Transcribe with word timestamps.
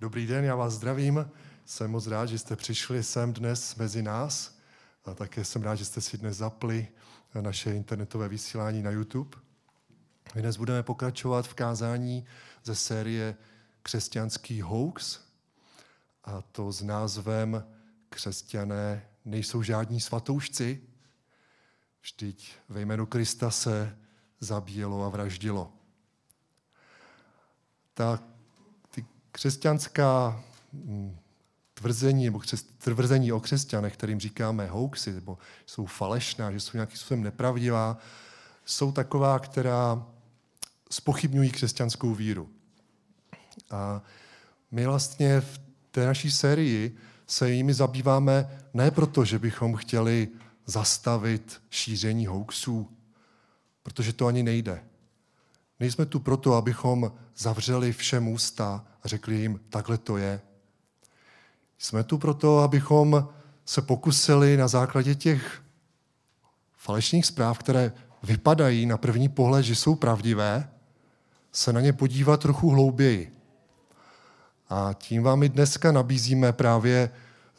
Dobrý 0.00 0.26
den, 0.26 0.44
já 0.44 0.54
vás 0.54 0.72
zdravím. 0.72 1.30
Jsem 1.64 1.90
moc 1.90 2.06
rád, 2.06 2.26
že 2.26 2.38
jste 2.38 2.56
přišli 2.56 3.02
sem 3.02 3.32
dnes 3.32 3.76
mezi 3.76 4.02
nás. 4.02 4.58
A 5.04 5.14
také 5.14 5.44
jsem 5.44 5.62
rád, 5.62 5.74
že 5.74 5.84
jste 5.84 6.00
si 6.00 6.18
dnes 6.18 6.36
zapli 6.36 6.88
naše 7.40 7.74
internetové 7.74 8.28
vysílání 8.28 8.82
na 8.82 8.90
YouTube. 8.90 9.38
My 10.34 10.42
dnes 10.42 10.56
budeme 10.56 10.82
pokračovat 10.82 11.46
v 11.46 11.54
kázání 11.54 12.26
ze 12.64 12.74
série 12.74 13.36
Křesťanský 13.82 14.60
hoax, 14.60 15.20
a 16.24 16.42
to 16.42 16.72
s 16.72 16.82
názvem 16.82 17.64
Křesťané 18.08 19.08
nejsou 19.24 19.62
žádní 19.62 20.00
svatoušci, 20.00 20.82
vždyť 22.02 22.52
ve 22.68 22.80
jménu 22.80 23.06
Krista 23.06 23.50
se 23.50 23.98
zabíjelo 24.40 25.04
a 25.04 25.08
vraždilo. 25.08 25.72
Ta 27.94 28.16
ty 28.16 28.35
křesťanská 29.36 30.42
mm, 30.72 31.16
tvrzení 31.74 32.24
nebo 32.24 32.40
tvrzení 32.78 33.32
o 33.32 33.40
křesťanech, 33.40 33.94
kterým 33.94 34.20
říkáme 34.20 34.66
hoaxy, 34.66 35.12
nebo 35.12 35.38
jsou 35.66 35.86
falešná, 35.86 36.52
že 36.52 36.60
jsou 36.60 36.70
nějakým 36.74 36.96
způsobem 36.96 37.22
nepravdivá, 37.22 37.98
jsou 38.64 38.92
taková, 38.92 39.38
která 39.38 40.06
spochybňují 40.90 41.50
křesťanskou 41.50 42.14
víru. 42.14 42.48
A 43.70 44.02
my 44.70 44.86
vlastně 44.86 45.40
v 45.40 45.60
té 45.90 46.06
naší 46.06 46.30
sérii 46.30 46.96
se 47.26 47.50
jimi 47.50 47.74
zabýváme 47.74 48.62
ne 48.74 48.90
proto, 48.90 49.24
že 49.24 49.38
bychom 49.38 49.76
chtěli 49.76 50.28
zastavit 50.66 51.62
šíření 51.70 52.26
hoaxů, 52.26 52.90
protože 53.82 54.12
to 54.12 54.26
ani 54.26 54.42
nejde. 54.42 54.84
Nejsme 55.80 56.06
tu 56.06 56.20
proto, 56.20 56.54
abychom 56.54 57.12
zavřeli 57.36 57.92
všem 57.92 58.28
ústa 58.28 58.84
a 59.02 59.08
řekli 59.08 59.36
jim, 59.36 59.60
takhle 59.70 59.98
to 59.98 60.16
je. 60.16 60.40
Jsme 61.78 62.04
tu 62.04 62.18
proto, 62.18 62.58
abychom 62.58 63.28
se 63.64 63.82
pokusili 63.82 64.56
na 64.56 64.68
základě 64.68 65.14
těch 65.14 65.62
falešných 66.76 67.26
zpráv, 67.26 67.58
které 67.58 67.92
vypadají 68.22 68.86
na 68.86 68.96
první 68.98 69.28
pohled, 69.28 69.64
že 69.64 69.74
jsou 69.74 69.94
pravdivé, 69.94 70.68
se 71.52 71.72
na 71.72 71.80
ně 71.80 71.92
podívat 71.92 72.40
trochu 72.40 72.70
hlouběji. 72.70 73.32
A 74.68 74.90
tím 74.98 75.22
vám 75.22 75.42
i 75.42 75.48
dneska 75.48 75.92
nabízíme 75.92 76.52
právě 76.52 77.10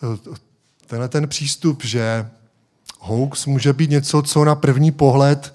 eh, 0.03 0.35
tenhle 0.85 1.09
ten 1.09 1.27
přístup, 1.27 1.83
že 1.83 2.29
hoax 2.99 3.45
může 3.45 3.73
být 3.73 3.89
něco, 3.89 4.21
co 4.21 4.45
na 4.45 4.55
první 4.55 4.91
pohled 4.91 5.53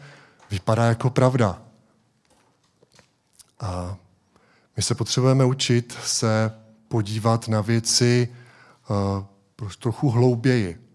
vypadá 0.51 0.85
jako 0.85 1.11
pravda. 1.11 1.63
A 3.63 3.97
my 4.77 4.83
se 4.83 4.95
potřebujeme 4.95 5.45
učit 5.45 5.99
se 6.05 6.53
podívat 6.89 7.49
na 7.49 7.61
věci 7.61 8.29
uh, 9.61 9.69
trochu 9.79 10.11
hlouběji. 10.11 10.87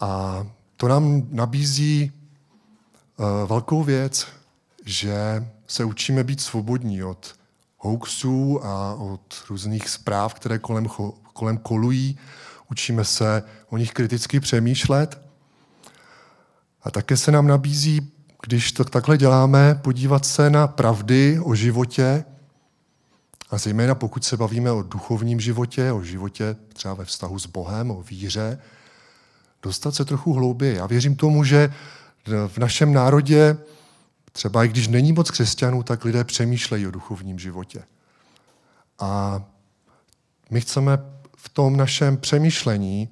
A 0.00 0.46
to 0.76 0.88
nám 0.88 1.22
nabízí 1.30 2.12
uh, 3.16 3.48
velkou 3.48 3.84
věc, 3.84 4.26
že 4.84 5.46
se 5.66 5.84
učíme 5.84 6.24
být 6.24 6.40
svobodní 6.40 7.04
od 7.04 7.34
hoaxů 7.78 8.64
a 8.64 8.94
od 8.94 9.44
různých 9.48 9.88
zpráv, 9.88 10.34
které 10.34 10.58
kolem, 10.58 10.86
kolem 11.32 11.58
kolují. 11.58 12.18
Učíme 12.70 13.04
se 13.04 13.42
o 13.68 13.76
nich 13.76 13.92
kriticky 13.92 14.40
přemýšlet. 14.40 15.20
A 16.82 16.90
také 16.90 17.16
se 17.16 17.32
nám 17.32 17.46
nabízí 17.46 18.12
když 18.42 18.72
to 18.72 18.84
takhle 18.84 19.18
děláme, 19.18 19.74
podívat 19.74 20.24
se 20.24 20.50
na 20.50 20.66
pravdy 20.66 21.40
o 21.42 21.54
životě, 21.54 22.24
a 23.50 23.58
zejména 23.58 23.94
pokud 23.94 24.24
se 24.24 24.36
bavíme 24.36 24.72
o 24.72 24.82
duchovním 24.82 25.40
životě, 25.40 25.92
o 25.92 26.02
životě 26.02 26.56
třeba 26.72 26.94
ve 26.94 27.04
vztahu 27.04 27.38
s 27.38 27.46
Bohem, 27.46 27.90
o 27.90 28.02
víře, 28.02 28.58
dostat 29.62 29.94
se 29.94 30.04
trochu 30.04 30.32
hlouběji. 30.32 30.76
Já 30.76 30.86
věřím 30.86 31.16
tomu, 31.16 31.44
že 31.44 31.74
v 32.46 32.58
našem 32.58 32.92
národě, 32.92 33.56
třeba 34.32 34.64
i 34.64 34.68
když 34.68 34.88
není 34.88 35.12
moc 35.12 35.30
křesťanů, 35.30 35.82
tak 35.82 36.04
lidé 36.04 36.24
přemýšlejí 36.24 36.86
o 36.86 36.90
duchovním 36.90 37.38
životě. 37.38 37.82
A 38.98 39.42
my 40.50 40.60
chceme 40.60 40.98
v 41.36 41.48
tom 41.48 41.76
našem 41.76 42.16
přemýšlení 42.16 43.08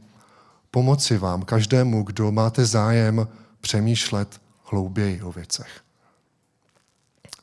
pomoci 0.70 1.18
vám, 1.18 1.42
každému, 1.42 2.02
kdo 2.02 2.32
máte 2.32 2.66
zájem 2.66 3.28
přemýšlet 3.60 4.40
hlouběji 4.70 5.22
o 5.22 5.32
věcech. 5.32 5.80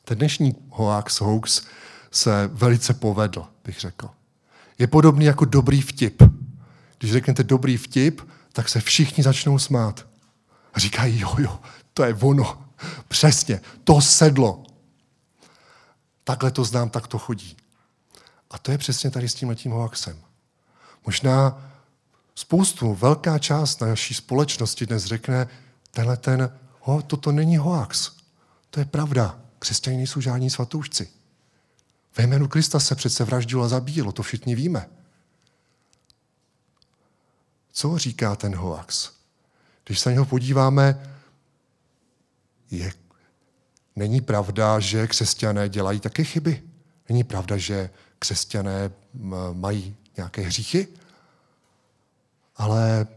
Ten 0.05 0.17
dnešní 0.17 0.55
hoax, 0.69 1.21
hoax 1.21 1.61
se 2.11 2.49
velice 2.53 2.93
povedl, 2.93 3.47
bych 3.65 3.79
řekl. 3.79 4.09
Je 4.79 4.87
podobný 4.87 5.25
jako 5.25 5.45
dobrý 5.45 5.81
vtip. 5.81 6.23
Když 6.99 7.11
řeknete 7.11 7.43
dobrý 7.43 7.77
vtip, 7.77 8.21
tak 8.53 8.69
se 8.69 8.81
všichni 8.81 9.23
začnou 9.23 9.59
smát. 9.59 10.07
A 10.73 10.79
říkají, 10.79 11.19
jo, 11.19 11.35
jo, 11.37 11.59
to 11.93 12.03
je 12.03 12.13
ono. 12.13 12.65
Přesně, 13.07 13.61
to 13.83 14.01
sedlo. 14.01 14.63
Takhle 16.23 16.51
to 16.51 16.63
znám, 16.63 16.89
tak 16.89 17.07
to 17.07 17.19
chodí. 17.19 17.57
A 18.51 18.57
to 18.57 18.71
je 18.71 18.77
přesně 18.77 19.11
tady 19.11 19.29
s 19.29 19.35
tím 19.35 19.71
hoaxem. 19.71 20.17
Možná 21.05 21.69
spoustu, 22.35 22.93
velká 22.93 23.39
část 23.39 23.81
naší 23.81 24.13
společnosti 24.13 24.85
dnes 24.85 25.05
řekne, 25.05 25.47
tenhle 25.91 26.17
ten 26.17 26.59
ho, 26.83 27.01
toto 27.01 27.31
není 27.31 27.57
hoax. 27.57 28.11
To 28.69 28.79
je 28.79 28.85
pravda. 28.85 29.39
Křesťané 29.59 29.97
nejsou 29.97 30.21
žádní 30.21 30.49
svatoušci. 30.49 31.09
Ve 32.17 32.23
jménu 32.23 32.47
Krista 32.47 32.79
se 32.79 32.95
přece 32.95 33.23
vraždilo 33.23 33.63
a 33.63 33.67
zabíjelo, 33.67 34.11
to 34.11 34.23
všichni 34.23 34.55
víme. 34.55 34.89
Co 37.71 37.97
říká 37.97 38.35
ten 38.35 38.55
hoax? 38.55 39.11
Když 39.85 39.99
se 39.99 40.09
na 40.09 40.13
něho 40.13 40.25
podíváme, 40.25 41.15
je, 42.71 42.93
není 43.95 44.21
pravda, 44.21 44.79
že 44.79 45.07
křesťané 45.07 45.69
dělají 45.69 45.99
také 45.99 46.23
chyby. 46.23 46.63
Není 47.09 47.23
pravda, 47.23 47.57
že 47.57 47.89
křesťané 48.19 48.91
mají 49.53 49.95
nějaké 50.17 50.41
hříchy. 50.41 50.87
Ale 52.55 53.07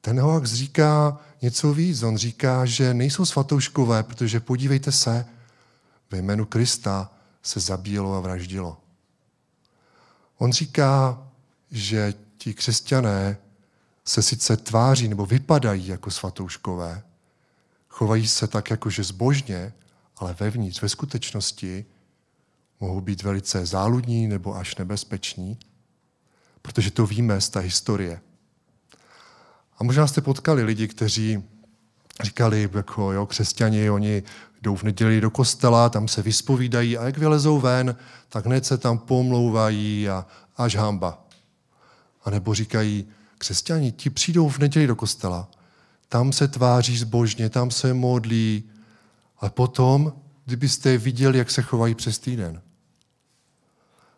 ten 0.00 0.20
hoax 0.20 0.52
říká 0.52 1.20
něco 1.42 1.74
víc. 1.74 2.02
On 2.02 2.16
říká, 2.16 2.66
že 2.66 2.94
nejsou 2.94 3.24
svatouškové, 3.24 4.02
protože 4.02 4.40
podívejte 4.40 4.92
se, 4.92 5.26
ve 6.10 6.18
jménu 6.18 6.46
Krista 6.46 7.10
se 7.42 7.60
zabíjelo 7.60 8.14
a 8.14 8.20
vraždilo. 8.20 8.80
On 10.38 10.52
říká, 10.52 11.22
že 11.70 12.14
ti 12.38 12.54
křesťané 12.54 13.38
se 14.04 14.22
sice 14.22 14.56
tváří 14.56 15.08
nebo 15.08 15.26
vypadají 15.26 15.86
jako 15.86 16.10
svatouškové, 16.10 17.02
chovají 17.88 18.28
se 18.28 18.46
tak 18.46 18.70
jakože 18.70 19.04
zbožně, 19.04 19.72
ale 20.16 20.36
vevnitř, 20.40 20.82
ve 20.82 20.88
skutečnosti, 20.88 21.84
mohou 22.80 23.00
být 23.00 23.22
velice 23.22 23.66
záludní 23.66 24.28
nebo 24.28 24.56
až 24.56 24.76
nebezpeční, 24.76 25.58
protože 26.62 26.90
to 26.90 27.06
víme 27.06 27.40
z 27.40 27.48
té 27.48 27.60
historie. 27.60 28.20
A 29.80 29.84
možná 29.84 30.06
jste 30.06 30.20
potkali 30.20 30.62
lidi, 30.62 30.88
kteří 30.88 31.42
říkali, 32.22 32.70
jako 32.74 33.12
jo, 33.12 33.26
křesťani, 33.26 33.90
oni 33.90 34.22
jdou 34.62 34.76
v 34.76 34.82
neděli 34.82 35.20
do 35.20 35.30
kostela, 35.30 35.88
tam 35.88 36.08
se 36.08 36.22
vyspovídají 36.22 36.98
a 36.98 37.04
jak 37.04 37.18
vylezou 37.18 37.60
ven, 37.60 37.96
tak 38.28 38.46
hned 38.46 38.66
se 38.66 38.78
tam 38.78 38.98
pomlouvají 38.98 40.08
a 40.08 40.26
až 40.56 40.76
hamba. 40.76 41.24
A 42.24 42.30
nebo 42.30 42.54
říkají, 42.54 43.06
křesťani, 43.38 43.92
ti 43.92 44.10
přijdou 44.10 44.48
v 44.48 44.58
neděli 44.58 44.86
do 44.86 44.96
kostela, 44.96 45.48
tam 46.08 46.32
se 46.32 46.48
tváří 46.48 46.98
zbožně, 46.98 47.50
tam 47.50 47.70
se 47.70 47.94
modlí, 47.94 48.64
a 49.40 49.48
potom, 49.48 50.12
kdybyste 50.44 50.98
viděli, 50.98 51.38
jak 51.38 51.50
se 51.50 51.62
chovají 51.62 51.94
přes 51.94 52.18
týden. 52.18 52.62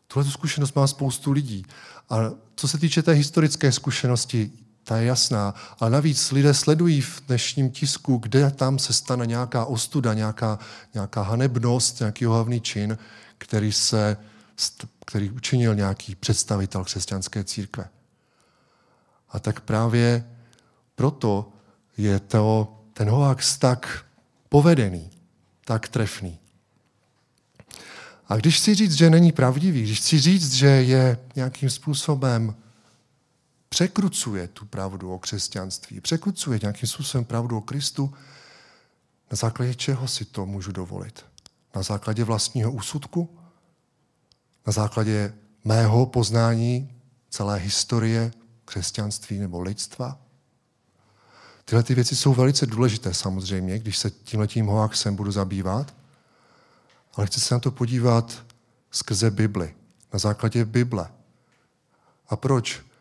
Tuhle 0.07 0.31
zkušenost 0.31 0.77
má 0.77 0.87
spoustu 0.87 1.33
lidí. 1.33 1.67
A 2.11 2.17
co 2.57 2.69
se 2.69 2.79
týče 2.79 3.03
té 3.03 3.13
historické 3.13 3.73
zkušenosti, 3.73 4.51
ta 4.85 4.97
je 4.97 5.07
jasná. 5.07 5.55
Ale 5.81 5.91
navíc 5.91 6.33
lidé 6.33 6.55
sledují 6.55 7.01
v 7.01 7.23
dnešním 7.27 7.71
tisku, 7.71 8.17
kde 8.17 8.51
tam 8.51 8.79
se 8.79 8.93
stane 8.93 9.27
nějaká 9.27 9.65
ostuda, 9.65 10.15
nějaká, 10.15 10.59
nějaká 10.95 11.23
hanebnost, 11.23 12.01
nějaký 12.01 12.27
ohavný 12.27 12.61
čin, 12.61 12.99
který, 13.39 13.73
se, 13.73 14.17
který 15.07 15.31
učinil 15.31 15.75
nějaký 15.75 16.15
představitel 16.15 16.85
křesťanské 16.85 17.45
církve. 17.45 17.89
A 19.31 19.39
tak 19.39 19.61
právě 19.61 20.25
proto 20.95 21.53
je 21.97 22.21
to, 22.21 22.79
ten 22.93 23.09
hoax 23.09 23.59
tak 23.59 24.05
povedený, 24.49 25.11
tak 25.65 25.89
trefný. 25.89 26.39
A 28.29 28.37
když 28.37 28.57
chci 28.57 28.75
říct, 28.75 28.93
že 28.93 29.11
není 29.11 29.33
pravdivý, 29.33 29.83
když 29.83 29.99
chci 29.99 30.21
říct, 30.21 30.53
že 30.53 30.67
je 30.67 31.19
nějakým 31.37 31.71
způsobem 31.71 32.55
překrucuje 33.73 34.49
tu 34.49 34.67
pravdu 34.67 35.13
o 35.13 35.19
křesťanství, 35.19 36.01
překrucuje 36.01 36.59
nějakým 36.63 36.89
způsobem 36.89 37.25
pravdu 37.25 37.57
o 37.57 37.61
Kristu, 37.61 38.15
na 39.31 39.37
základě 39.37 39.75
čeho 39.75 40.09
si 40.09 40.25
to 40.25 40.47
můžu 40.47 40.73
dovolit? 40.73 41.25
Na 41.75 41.83
základě 41.83 42.25
vlastního 42.25 42.73
úsudku? 42.73 43.39
Na 44.67 44.73
základě 44.73 45.35
mého 45.65 46.07
poznání 46.07 47.01
celé 47.31 47.59
historie 47.59 48.33
křesťanství 48.65 49.39
nebo 49.39 49.61
lidstva? 49.61 50.19
Tyhle 51.65 51.83
ty 51.83 51.95
věci 51.95 52.17
jsou 52.17 52.35
velice 52.35 52.67
důležité 52.67 53.15
samozřejmě, 53.15 53.79
když 53.79 53.99
se 53.99 54.11
tímhletím 54.11 54.67
hoaxem 54.67 55.17
budu 55.17 55.33
zabývat, 55.33 55.95
ale 57.15 57.27
chci 57.27 57.41
se 57.41 57.55
na 57.55 57.61
to 57.61 57.71
podívat 57.71 58.45
skrze 58.91 59.31
Bibli, 59.31 59.75
na 60.13 60.19
základě 60.19 60.65
Bible. 60.65 61.09
A 62.29 62.37
proč? 62.37 62.92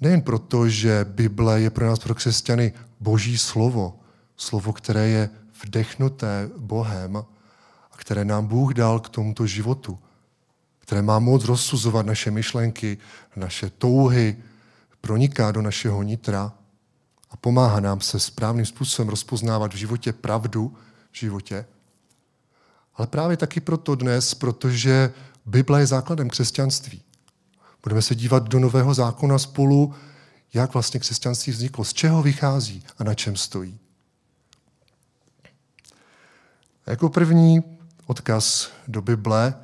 Nejen 0.00 0.22
proto, 0.22 0.68
že 0.68 1.04
Bible 1.08 1.60
je 1.60 1.70
pro 1.70 1.86
nás, 1.86 1.98
pro 1.98 2.14
křesťany, 2.14 2.72
boží 3.00 3.38
slovo, 3.38 4.00
slovo, 4.36 4.72
které 4.72 5.08
je 5.08 5.30
vdechnuté 5.64 6.50
Bohem 6.58 7.16
a 7.92 7.96
které 7.96 8.24
nám 8.24 8.46
Bůh 8.46 8.74
dal 8.74 9.00
k 9.00 9.08
tomuto 9.08 9.46
životu, 9.46 9.98
které 10.78 11.02
má 11.02 11.18
moc 11.18 11.44
rozsuzovat 11.44 12.06
naše 12.06 12.30
myšlenky, 12.30 12.98
naše 13.36 13.70
touhy, 13.70 14.36
proniká 15.00 15.52
do 15.52 15.62
našeho 15.62 16.02
nitra 16.02 16.52
a 17.30 17.36
pomáhá 17.36 17.80
nám 17.80 18.00
se 18.00 18.20
správným 18.20 18.66
způsobem 18.66 19.08
rozpoznávat 19.08 19.72
v 19.72 19.76
životě 19.76 20.12
pravdu 20.12 20.76
v 21.12 21.18
životě. 21.18 21.66
Ale 22.94 23.06
právě 23.06 23.36
taky 23.36 23.60
proto 23.60 23.94
dnes, 23.94 24.34
protože 24.34 25.12
Bible 25.46 25.80
je 25.80 25.86
základem 25.86 26.30
křesťanství. 26.30 27.02
Budeme 27.86 28.02
se 28.02 28.14
dívat 28.14 28.48
do 28.48 28.60
Nového 28.60 28.94
zákona 28.94 29.38
spolu, 29.38 29.94
jak 30.54 30.74
vlastně 30.74 31.00
křesťanství 31.00 31.52
vzniklo, 31.52 31.84
z 31.84 31.92
čeho 31.92 32.22
vychází 32.22 32.84
a 32.98 33.04
na 33.04 33.14
čem 33.14 33.36
stojí. 33.36 33.78
A 36.86 36.90
jako 36.90 37.08
první 37.08 37.62
odkaz 38.06 38.70
do 38.88 39.02
Bible 39.02 39.54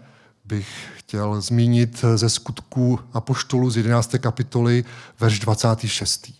bych 0.44 0.92
chtěl 0.96 1.40
zmínit 1.40 2.04
ze 2.14 2.28
skutků 2.30 3.00
Apoštolu 3.12 3.70
z 3.70 3.76
11. 3.76 4.14
kapitoly, 4.18 4.84
verš 5.20 5.38
26. 5.38 6.32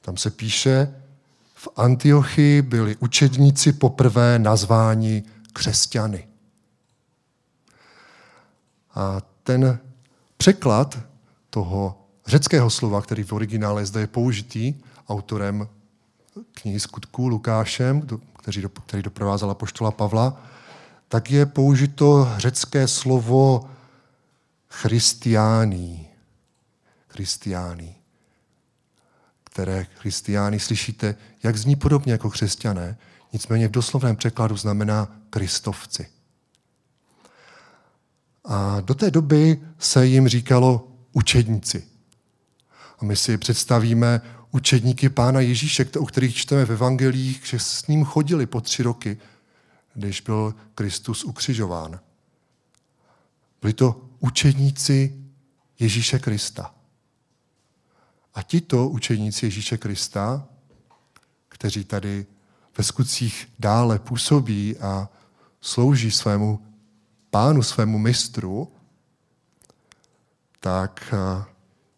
Tam 0.00 0.16
se 0.16 0.30
píše, 0.30 0.94
v 1.54 1.68
Antiochii 1.76 2.62
byli 2.62 2.96
učedníci 2.96 3.72
poprvé 3.72 4.38
nazváni 4.38 5.22
křesťany. 5.52 6.28
A 8.94 9.20
ten 9.42 9.78
překlad 10.40 10.98
toho 11.50 12.08
řeckého 12.26 12.70
slova, 12.70 13.02
který 13.02 13.22
v 13.22 13.32
originále 13.32 13.86
zde 13.86 14.00
je 14.00 14.06
použitý 14.06 14.74
autorem 15.08 15.68
knihy 16.54 16.80
skutků 16.80 17.28
Lukášem, 17.28 18.02
který, 18.42 18.64
který 18.86 19.02
doprovázel 19.02 19.54
poštola 19.54 19.90
Pavla, 19.90 20.42
tak 21.08 21.30
je 21.30 21.46
použito 21.46 22.28
řecké 22.36 22.88
slovo 22.88 23.70
christiání. 24.68 26.08
Christiání. 27.08 27.96
Které 29.44 29.84
christiány 29.84 30.60
slyšíte, 30.60 31.14
jak 31.42 31.56
zní 31.56 31.76
podobně 31.76 32.12
jako 32.12 32.30
křesťané, 32.30 32.96
nicméně 33.32 33.68
v 33.68 33.70
doslovném 33.70 34.16
překladu 34.16 34.56
znamená 34.56 35.08
kristovci. 35.30 36.19
A 38.44 38.80
do 38.80 38.94
té 38.94 39.10
doby 39.10 39.60
se 39.78 40.06
jim 40.06 40.28
říkalo 40.28 40.88
učedníci. 41.12 41.86
A 42.98 43.04
my 43.04 43.16
si 43.16 43.38
představíme 43.38 44.20
učedníky 44.50 45.08
pána 45.08 45.40
Ježíše, 45.40 45.86
o 45.98 46.06
kterých 46.06 46.36
čteme 46.36 46.64
v 46.64 46.72
evangelích, 46.72 47.46
že 47.46 47.58
s 47.58 47.86
ním 47.86 48.04
chodili 48.04 48.46
po 48.46 48.60
tři 48.60 48.82
roky, 48.82 49.18
když 49.94 50.20
byl 50.20 50.54
Kristus 50.74 51.24
ukřižován. 51.24 52.00
Byli 53.60 53.72
to 53.72 54.08
učedníci 54.18 55.16
Ježíše 55.78 56.18
Krista. 56.18 56.74
A 58.34 58.42
tito 58.42 58.88
učedníci 58.88 59.46
Ježíše 59.46 59.78
Krista, 59.78 60.48
kteří 61.48 61.84
tady 61.84 62.26
ve 62.78 62.84
skutcích 62.84 63.48
dále 63.58 63.98
působí 63.98 64.76
a 64.76 65.08
slouží 65.60 66.10
svému 66.10 66.69
pánu, 67.30 67.62
svému 67.62 67.98
mistru, 67.98 68.72
tak 70.60 71.14
eh, 71.14 71.44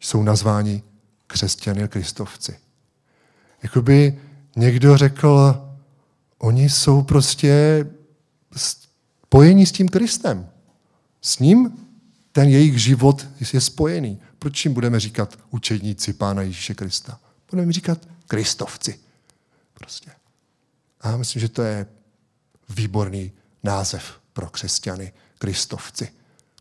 jsou 0.01 0.23
nazváni 0.23 0.83
křesťany 1.27 1.89
kristovci. 1.89 2.59
Jakoby 3.63 4.21
někdo 4.57 4.97
řekl, 4.97 5.63
oni 6.39 6.71
jsou 6.71 7.03
prostě 7.03 7.87
spojení 8.57 9.67
s 9.67 9.73
tím 9.73 9.89
Kristem. 9.89 10.51
S 11.21 11.39
ním 11.39 11.87
ten 12.33 12.49
jejich 12.49 12.83
život 12.83 13.27
je 13.53 13.61
spojený. 13.61 14.21
Proč 14.39 14.65
jim 14.65 14.75
budeme 14.75 15.01
říkat 15.01 15.39
učedníci 15.51 16.13
Pána 16.13 16.43
Ježíše 16.43 16.75
Krista? 16.75 17.21
Budeme 17.51 17.73
říkat 17.73 18.09
kristovci. 18.27 19.01
Prostě. 19.75 20.11
A 21.01 21.09
já 21.09 21.17
myslím, 21.17 21.41
že 21.41 21.49
to 21.49 21.63
je 21.63 21.87
výborný 22.69 23.33
název 23.63 24.22
pro 24.33 24.51
křesťany, 24.51 25.13
kristovci. 25.39 26.13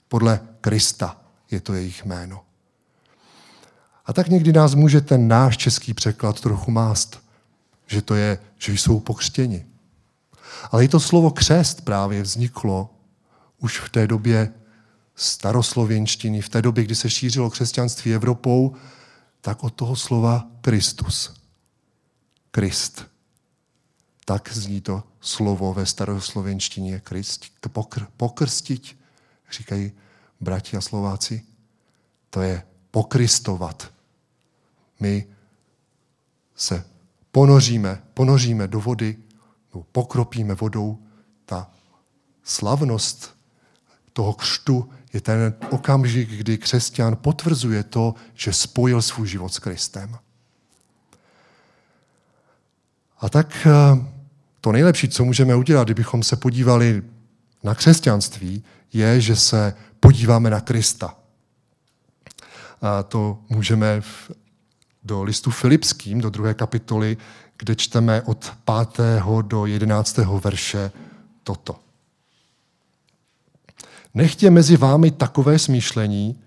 Podle 0.08 0.40
Krista 0.62 1.22
je 1.52 1.62
to 1.62 1.74
jejich 1.74 2.06
jméno. 2.06 2.44
A 4.06 4.14
tak 4.14 4.28
někdy 4.28 4.54
nás 4.54 4.76
může 4.76 5.02
ten 5.02 5.28
náš 5.28 5.58
český 5.58 5.94
překlad 5.94 6.42
trochu 6.42 6.72
mást, 6.72 7.24
že 7.88 8.02
to 8.02 8.16
je, 8.16 8.38
že 8.58 8.74
jsou 8.74 9.00
pokřtěni. 9.00 9.66
Ale 10.72 10.84
i 10.84 10.88
to 10.88 11.00
slovo 11.00 11.32
křest 11.32 11.86
právě 11.86 12.22
vzniklo 12.22 12.90
už 13.60 13.80
v 13.80 13.90
té 13.90 14.08
době 14.08 14.54
staroslověnštiny, 15.16 16.42
v 16.42 16.50
té 16.50 16.62
době, 16.62 16.84
kdy 16.84 16.96
se 16.96 17.10
šířilo 17.10 17.50
křesťanství 17.50 18.14
Evropou, 18.14 18.76
tak 19.42 19.64
od 19.64 19.74
toho 19.74 19.96
slova 19.96 20.48
Kristus. 20.62 21.34
Krist. 22.52 23.11
Tak 24.32 24.54
zní 24.54 24.82
to 24.82 25.04
slovo 25.22 25.74
ve 25.74 25.86
staroslověnštině 25.86 27.00
Krist. 27.00 27.46
Pokr, 27.72 28.08
pokrstit, 28.18 28.98
říkají 29.52 29.92
bratři 30.42 30.78
a 30.78 30.82
Slováci. 30.82 31.44
To 32.30 32.42
je 32.42 32.64
pokristovat. 32.92 33.92
My 35.00 35.28
se 36.56 36.86
ponoříme, 37.32 38.04
ponoříme 38.14 38.68
do 38.68 38.80
vody, 38.80 39.18
no, 39.76 39.84
pokropíme 39.92 40.54
vodou. 40.54 41.00
Ta 41.46 41.72
slavnost 42.44 43.38
toho 44.14 44.34
křtu 44.34 44.90
je 45.14 45.22
ten 45.22 45.54
okamžik, 45.70 46.30
kdy 46.30 46.58
křesťan 46.58 47.16
potvrzuje 47.16 47.84
to, 47.84 48.16
že 48.34 48.54
spojil 48.54 49.02
svůj 49.02 49.28
život 49.28 49.54
s 49.54 49.60
Kristem. 49.60 50.18
A 53.20 53.30
tak 53.30 53.68
eh, 53.68 54.21
to 54.62 54.72
nejlepší, 54.72 55.10
co 55.10 55.26
můžeme 55.26 55.56
udělat, 55.56 55.84
kdybychom 55.84 56.24
se 56.24 56.36
podívali 56.36 57.04
na 57.64 57.76
křesťanství, 57.76 58.64
je, 58.94 59.22
že 59.22 59.36
se 59.36 59.74
podíváme 60.00 60.50
na 60.50 60.62
Krista. 60.62 61.16
A 62.82 63.04
to 63.04 63.38
můžeme 63.50 64.02
v, 64.02 64.32
do 65.04 65.24
listu 65.24 65.52
Filipským, 65.52 66.22
do 66.22 66.30
druhé 66.30 66.54
kapitoly, 66.54 67.18
kde 67.58 67.76
čteme 67.76 68.22
od 68.22 68.54
5. 68.96 69.22
do 69.42 69.66
11. 69.66 70.18
verše 70.18 70.92
toto. 71.44 71.80
Nechtě 74.14 74.50
mezi 74.50 74.78
vámi 74.78 75.12
takové 75.12 75.60
smýšlení, 75.60 76.40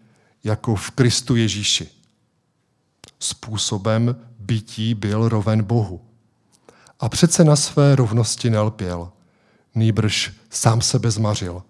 jako 0.45 0.75
v 0.75 0.91
Kristu 0.91 1.37
Ježíši. 1.37 1.89
Způsobem 3.19 4.17
bytí 4.39 4.95
byl 4.95 5.29
roven 5.29 5.63
Bohu. 5.63 6.01
A 7.05 7.09
přece 7.09 7.45
na 7.45 7.57
své 7.57 7.97
rovnosti 7.97 8.51
nelpěl, 8.51 9.09
nýbrž 9.75 10.33
sám 10.51 10.81
sebe 10.81 11.11
zmařil. 11.11 11.63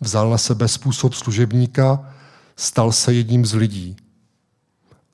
Vzal 0.00 0.30
na 0.30 0.38
sebe 0.38 0.68
způsob 0.68 1.14
služebníka, 1.14 2.12
stal 2.56 2.92
se 2.92 3.12
jedním 3.14 3.46
z 3.46 3.54
lidí. 3.54 3.96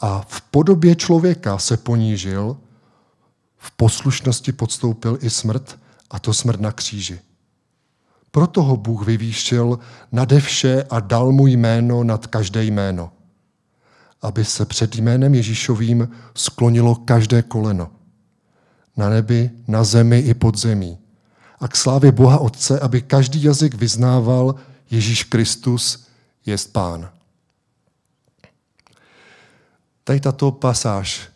A 0.01 0.25
v 0.29 0.41
podobě 0.41 0.97
člověka 0.97 1.59
se 1.59 1.77
ponížil, 1.77 2.57
v 3.57 3.71
poslušnosti 3.71 4.53
podstoupil 4.53 5.19
i 5.21 5.31
smrt, 5.31 5.79
a 6.11 6.19
to 6.19 6.33
smrt 6.33 6.61
na 6.61 6.73
kříži. 6.73 7.21
Proto 8.31 8.63
ho 8.63 8.77
Bůh 8.77 9.07
vyvýšil 9.07 9.79
nade 10.13 10.41
vše 10.41 10.85
a 10.91 11.01
dal 11.01 11.33
mu 11.33 11.47
jméno 11.47 12.05
nad 12.05 12.27
každé 12.27 12.65
jméno, 12.65 13.13
aby 14.23 14.45
se 14.45 14.65
před 14.65 14.97
jménem 14.97 15.35
Ježíšovým 15.35 16.09
sklonilo 16.35 16.95
každé 16.95 17.43
koleno. 17.43 17.98
Na 18.99 19.09
nebi, 19.09 19.51
na 19.69 19.85
zemi 19.85 20.19
i 20.19 20.35
pod 20.35 20.59
zemí. 20.59 20.99
A 21.61 21.69
k 21.69 21.77
slávě 21.77 22.13
Boha 22.13 22.39
Otce, 22.39 22.81
aby 22.81 23.03
každý 23.03 23.43
jazyk 23.43 23.75
vyznával 23.75 24.55
Ježíš 24.91 25.25
Kristus 25.25 26.07
je 26.47 26.57
Pán. 26.73 27.11
Tady 30.05 30.21
tato 30.21 30.53
pasáž 30.53 31.29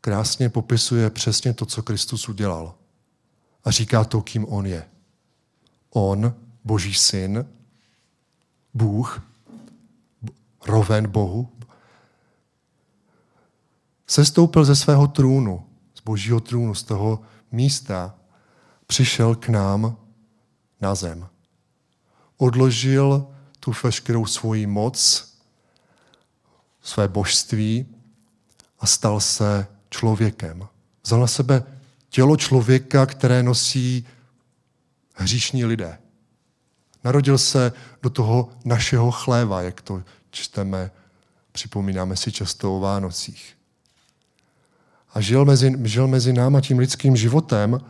krásně 0.00 0.48
popisuje 0.48 1.10
přesně 1.10 1.52
to, 1.52 1.66
co 1.66 1.82
Kristus 1.82 2.28
udělal. 2.28 2.74
A 3.64 3.70
říká 3.70 4.04
to, 4.04 4.22
kým 4.22 4.46
on 4.48 4.66
je. 4.66 4.88
On, 5.90 6.34
Boží 6.64 6.94
syn, 6.94 7.46
Bůh, 8.74 9.22
roven 10.66 11.08
Bohu, 11.08 11.48
sestoupil 14.06 14.64
ze 14.64 14.76
svého 14.76 15.06
trůnu, 15.06 15.64
božího 16.06 16.40
trůnu, 16.40 16.74
z 16.74 16.82
toho 16.82 17.20
místa, 17.52 18.14
přišel 18.86 19.34
k 19.34 19.48
nám 19.48 19.96
na 20.80 20.94
zem. 20.94 21.28
Odložil 22.36 23.26
tu 23.60 23.72
veškerou 23.84 24.26
svoji 24.26 24.66
moc, 24.66 25.26
své 26.82 27.08
božství 27.08 27.86
a 28.78 28.86
stal 28.86 29.20
se 29.20 29.66
člověkem. 29.90 30.68
Vzal 31.04 31.20
na 31.20 31.26
sebe 31.26 31.62
tělo 32.08 32.36
člověka, 32.36 33.06
které 33.06 33.42
nosí 33.42 34.06
hříšní 35.14 35.64
lidé. 35.64 35.98
Narodil 37.04 37.38
se 37.38 37.72
do 38.02 38.10
toho 38.10 38.48
našeho 38.64 39.10
chléva, 39.10 39.62
jak 39.62 39.80
to 39.82 40.02
čteme, 40.30 40.90
připomínáme 41.52 42.16
si 42.16 42.32
často 42.32 42.76
o 42.76 42.80
Vánocích. 42.80 43.55
A 45.16 45.20
žil 45.20 45.44
mezi, 45.44 45.72
žil 45.84 46.06
mezi 46.08 46.32
náma 46.32 46.60
tím 46.60 46.78
lidským 46.78 47.16
životem, 47.16 47.80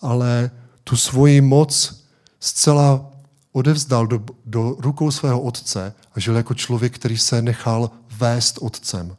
ale 0.00 0.50
tu 0.84 0.96
svoji 0.96 1.40
moc 1.40 2.04
zcela 2.40 3.10
odevzdal 3.52 4.06
do, 4.06 4.24
do 4.46 4.76
rukou 4.78 5.10
svého 5.10 5.40
otce 5.40 5.94
a 6.14 6.20
žil 6.20 6.36
jako 6.36 6.54
člověk, 6.54 6.94
který 6.94 7.18
se 7.18 7.42
nechal 7.42 7.90
vést 8.18 8.58
otcem. 8.62 9.16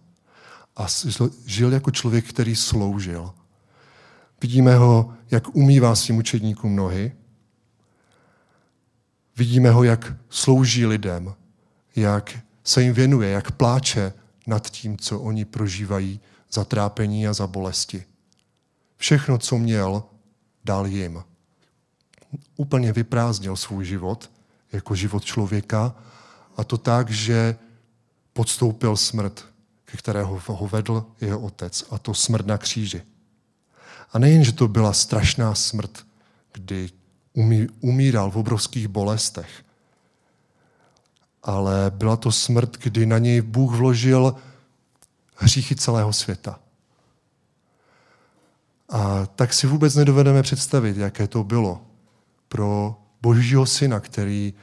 A 0.75 0.87
žil 1.45 1.73
jako 1.73 1.91
člověk, 1.91 2.29
který 2.29 2.55
sloužil. 2.55 3.33
Vidíme 4.41 4.75
ho, 4.75 5.13
jak 5.31 5.55
umývá 5.55 5.95
svým 5.95 6.17
učedníkům 6.17 6.75
nohy. 6.75 7.11
Vidíme 9.37 9.71
ho, 9.71 9.83
jak 9.83 10.13
slouží 10.29 10.85
lidem, 10.85 11.33
jak 11.95 12.39
se 12.63 12.81
jim 12.81 12.93
věnuje, 12.93 13.29
jak 13.29 13.51
pláče 13.51 14.13
nad 14.47 14.69
tím, 14.69 14.97
co 14.97 15.19
oni 15.19 15.45
prožívají 15.45 16.19
za 16.51 16.65
trápení 16.65 17.27
a 17.27 17.33
za 17.33 17.47
bolesti. 17.47 18.03
Všechno, 18.97 19.37
co 19.37 19.57
měl, 19.57 20.03
dal 20.65 20.87
jim. 20.87 21.23
Úplně 22.55 22.93
vyprázdnil 22.93 23.55
svůj 23.55 23.85
život 23.85 24.31
jako 24.71 24.95
život 24.95 25.25
člověka 25.25 25.95
a 26.57 26.63
to 26.63 26.77
tak, 26.77 27.09
že 27.09 27.55
podstoupil 28.33 28.97
smrt, 28.97 29.45
ke 29.85 29.97
kterého 29.97 30.41
ho 30.47 30.67
vedl 30.67 31.05
jeho 31.21 31.39
otec, 31.39 31.83
a 31.91 31.97
to 31.97 32.13
smrt 32.13 32.47
na 32.47 32.57
kříži. 32.57 33.01
A 34.13 34.19
nejen, 34.19 34.43
že 34.43 34.51
to 34.51 34.67
byla 34.67 34.93
strašná 34.93 35.55
smrt, 35.55 36.05
kdy 36.53 36.89
umí, 37.33 37.67
umíral 37.79 38.31
v 38.31 38.37
obrovských 38.37 38.87
bolestech, 38.87 39.63
ale 41.43 41.91
byla 41.95 42.15
to 42.15 42.31
smrt, 42.31 42.77
kdy 42.77 43.05
na 43.05 43.17
něj 43.17 43.41
Bůh 43.41 43.75
vložil 43.75 44.35
hříchy 45.41 45.75
celého 45.75 46.13
světa. 46.13 46.59
A 48.89 49.25
tak 49.25 49.53
si 49.53 49.67
vůbec 49.67 49.95
nedovedeme 49.95 50.43
představit, 50.43 50.97
jaké 50.97 51.27
to 51.27 51.43
bylo 51.43 51.81
pro 52.47 52.95
božího 53.21 53.65
syna, 53.65 53.99
který 53.99 54.53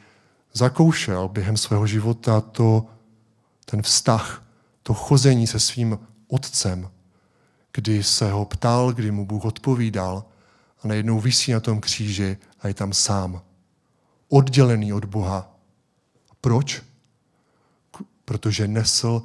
zakoušel 0.52 1.28
během 1.28 1.56
svého 1.56 1.86
života 1.86 2.40
to, 2.40 2.86
ten 3.64 3.82
vztah, 3.82 4.44
to 4.82 4.94
chození 4.94 5.46
se 5.46 5.60
svým 5.60 5.98
otcem, 6.28 6.90
kdy 7.72 8.02
se 8.02 8.30
ho 8.30 8.44
ptal, 8.44 8.92
kdy 8.92 9.10
mu 9.10 9.26
Bůh 9.26 9.44
odpovídal 9.44 10.24
a 10.84 10.88
najednou 10.88 11.20
vysí 11.20 11.52
na 11.52 11.60
tom 11.60 11.80
kříži 11.80 12.36
a 12.60 12.68
je 12.68 12.74
tam 12.74 12.92
sám. 12.92 13.42
Oddělený 14.28 14.92
od 14.92 15.04
Boha. 15.04 15.54
Proč? 16.40 16.82
Protože 18.24 18.68
nesl 18.68 19.22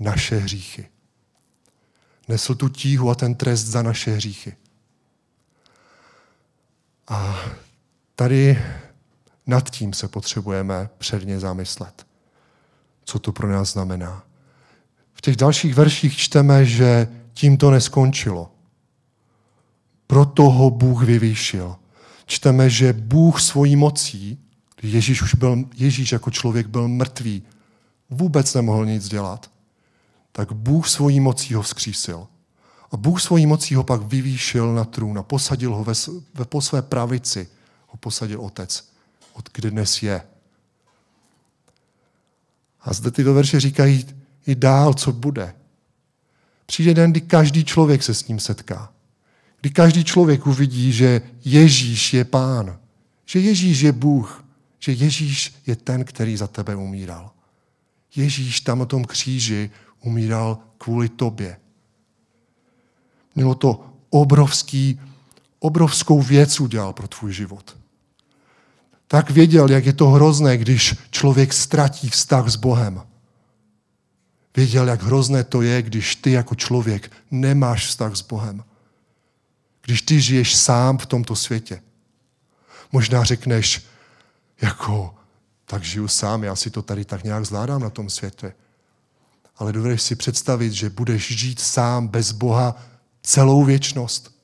naše 0.00 0.36
hříchy. 0.36 0.88
Nesl 2.28 2.54
tu 2.54 2.68
tíhu 2.68 3.10
a 3.10 3.14
ten 3.14 3.34
trest 3.34 3.64
za 3.64 3.82
naše 3.82 4.10
hříchy. 4.10 4.56
A 7.08 7.36
tady 8.14 8.58
nad 9.46 9.70
tím 9.70 9.92
se 9.92 10.08
potřebujeme 10.08 10.88
předně 10.98 11.40
zamyslet. 11.40 12.06
Co 13.04 13.18
to 13.18 13.32
pro 13.32 13.48
nás 13.52 13.72
znamená. 13.72 14.24
V 15.14 15.20
těch 15.20 15.36
dalších 15.36 15.74
verších 15.74 16.16
čteme, 16.16 16.64
že 16.64 17.08
tím 17.32 17.56
to 17.56 17.70
neskončilo. 17.70 18.52
Proto 20.06 20.42
ho 20.42 20.70
Bůh 20.70 21.02
vyvýšil. 21.02 21.76
Čteme, 22.26 22.70
že 22.70 22.92
Bůh 22.92 23.40
svojí 23.40 23.76
mocí, 23.76 24.38
Ježíš 24.82 25.22
už 25.22 25.34
byl, 25.34 25.64
Ježíš 25.74 26.12
jako 26.12 26.30
člověk 26.30 26.66
byl 26.66 26.88
mrtvý, 26.88 27.42
vůbec 28.10 28.54
nemohl 28.54 28.86
nic 28.86 29.08
dělat, 29.08 29.50
tak 30.32 30.52
Bůh 30.52 30.88
svojí 30.88 31.20
mocí 31.20 31.54
ho 31.54 31.62
vzkřísil. 31.62 32.26
A 32.90 32.96
Bůh 32.96 33.22
svojí 33.22 33.46
mocí 33.46 33.74
ho 33.74 33.84
pak 33.84 34.02
vyvýšil 34.02 34.74
na 34.74 34.84
trůn 34.84 35.18
a 35.18 35.22
posadil 35.22 35.74
ho 35.74 35.84
ve, 35.84 35.92
ve, 36.34 36.44
po 36.44 36.60
své 36.60 36.82
pravici. 36.82 37.48
Ho 37.86 37.96
posadil 37.96 38.40
otec, 38.40 38.90
od 39.32 39.48
kde 39.52 39.70
dnes 39.70 40.02
je. 40.02 40.22
A 42.80 42.92
zde 42.92 43.10
tyto 43.10 43.34
verše 43.34 43.60
říkají 43.60 44.06
i 44.46 44.54
dál, 44.54 44.94
co 44.94 45.12
bude. 45.12 45.54
Přijde 46.66 46.94
den, 46.94 47.10
kdy 47.10 47.20
každý 47.20 47.64
člověk 47.64 48.02
se 48.02 48.14
s 48.14 48.28
ním 48.28 48.40
setká. 48.40 48.92
Kdy 49.60 49.70
každý 49.70 50.04
člověk 50.04 50.46
uvidí, 50.46 50.92
že 50.92 51.22
Ježíš 51.44 52.14
je 52.14 52.24
pán, 52.24 52.78
že 53.26 53.40
Ježíš 53.40 53.80
je 53.80 53.92
Bůh, 53.92 54.44
že 54.78 54.92
Ježíš 54.92 55.54
je 55.66 55.76
ten, 55.76 56.04
který 56.04 56.36
za 56.36 56.46
tebe 56.46 56.76
umíral. 56.76 57.30
Ježíš 58.16 58.60
tam 58.60 58.78
na 58.78 58.84
tom 58.84 59.04
kříži 59.04 59.70
umíral 60.00 60.58
kvůli 60.78 61.08
tobě. 61.08 61.56
Mělo 63.34 63.54
to 63.54 63.84
obrovský, 64.10 65.00
obrovskou 65.58 66.22
věc 66.22 66.60
udělal 66.60 66.92
pro 66.92 67.08
tvůj 67.08 67.32
život. 67.32 67.76
Tak 69.06 69.30
věděl, 69.30 69.70
jak 69.70 69.86
je 69.86 69.92
to 69.92 70.08
hrozné, 70.08 70.56
když 70.56 70.94
člověk 71.10 71.52
ztratí 71.52 72.08
vztah 72.10 72.48
s 72.48 72.56
Bohem. 72.56 73.02
Věděl, 74.56 74.88
jak 74.88 75.02
hrozné 75.02 75.44
to 75.44 75.62
je, 75.62 75.82
když 75.82 76.16
ty 76.16 76.30
jako 76.30 76.54
člověk 76.54 77.12
nemáš 77.30 77.86
vztah 77.86 78.16
s 78.16 78.22
Bohem. 78.22 78.64
Když 79.82 80.02
ty 80.02 80.20
žiješ 80.20 80.56
sám 80.56 80.98
v 80.98 81.06
tomto 81.06 81.36
světě. 81.36 81.82
Možná 82.92 83.24
řekneš, 83.24 83.86
jako, 84.62 85.14
tak 85.64 85.84
žiju 85.84 86.08
sám, 86.08 86.44
já 86.44 86.56
si 86.56 86.70
to 86.70 86.82
tady 86.82 87.04
tak 87.04 87.24
nějak 87.24 87.46
zvládám 87.46 87.80
na 87.80 87.90
tom 87.90 88.10
světě. 88.10 88.54
Ale 89.60 89.72
dovedeš 89.72 90.02
si 90.02 90.16
představit, 90.16 90.72
že 90.72 90.90
budeš 90.90 91.38
žít 91.38 91.60
sám 91.60 92.08
bez 92.08 92.32
Boha 92.32 92.76
celou 93.22 93.64
věčnost. 93.64 94.34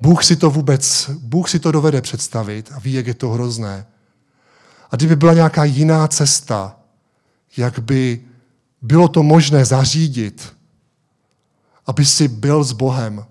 Bůh 0.00 0.24
si 0.24 0.36
to 0.36 0.50
vůbec, 0.50 1.10
Bůh 1.18 1.50
si 1.50 1.58
to 1.58 1.72
dovede 1.72 2.02
představit 2.02 2.72
a 2.74 2.78
ví, 2.78 2.92
jak 2.92 3.06
je 3.06 3.14
to 3.14 3.30
hrozné. 3.30 3.86
A 4.90 4.96
kdyby 4.96 5.16
byla 5.16 5.34
nějaká 5.34 5.64
jiná 5.64 6.08
cesta, 6.08 6.76
jak 7.56 7.78
by 7.78 8.24
bylo 8.82 9.08
to 9.08 9.22
možné 9.22 9.64
zařídit, 9.64 10.54
aby 11.86 12.04
si 12.04 12.28
byl 12.28 12.64
s 12.64 12.72
Bohem, 12.72 13.26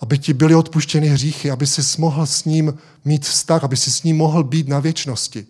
aby 0.00 0.18
ti 0.18 0.32
byly 0.32 0.54
odpuštěny 0.54 1.08
hříchy, 1.08 1.50
aby 1.50 1.66
si 1.66 2.00
mohl 2.00 2.26
s 2.26 2.44
ním 2.44 2.78
mít 3.04 3.26
vztah, 3.26 3.64
aby 3.64 3.76
si 3.76 3.90
s 3.90 4.02
ním 4.02 4.16
mohl 4.16 4.44
být 4.44 4.68
na 4.68 4.80
věčnosti. 4.80 5.46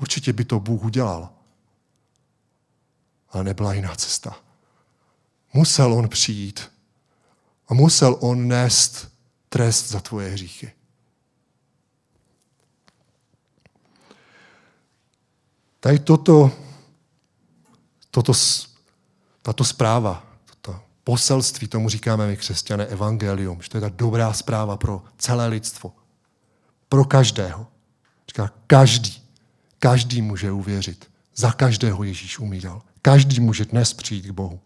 Určitě 0.00 0.32
by 0.32 0.44
to 0.44 0.60
Bůh 0.60 0.84
udělal. 0.84 1.35
Ale 3.36 3.44
nebyla 3.44 3.74
jiná 3.74 3.94
cesta. 3.94 4.36
Musel 5.52 5.92
on 5.92 6.08
přijít 6.08 6.72
a 7.68 7.74
musel 7.74 8.16
on 8.20 8.48
nést 8.48 9.08
trest 9.48 9.88
za 9.88 10.00
tvoje 10.00 10.30
hříchy. 10.30 10.72
Tady 15.80 15.98
toto, 15.98 16.50
toto, 18.10 18.32
tato 19.42 19.64
zpráva, 19.64 20.26
toto 20.44 20.80
poselství, 21.04 21.68
tomu 21.68 21.88
říkáme 21.88 22.26
my 22.26 22.36
křesťané 22.36 22.86
evangelium, 22.86 23.62
že 23.62 23.68
to 23.68 23.76
je 23.76 23.80
ta 23.80 23.88
dobrá 23.88 24.32
zpráva 24.32 24.76
pro 24.76 25.04
celé 25.18 25.46
lidstvo. 25.46 25.92
Pro 26.88 27.04
každého. 27.04 27.66
Říká, 28.28 28.52
každý, 28.66 29.22
každý 29.78 30.22
může 30.22 30.52
uvěřit. 30.52 31.10
Za 31.34 31.52
každého 31.52 32.04
Ježíš 32.04 32.38
umíral. 32.38 32.82
Každý 33.06 33.40
může 33.40 33.64
dnes 33.64 33.92
přijít 33.92 34.26
k 34.26 34.30
Bohu. 34.30 34.60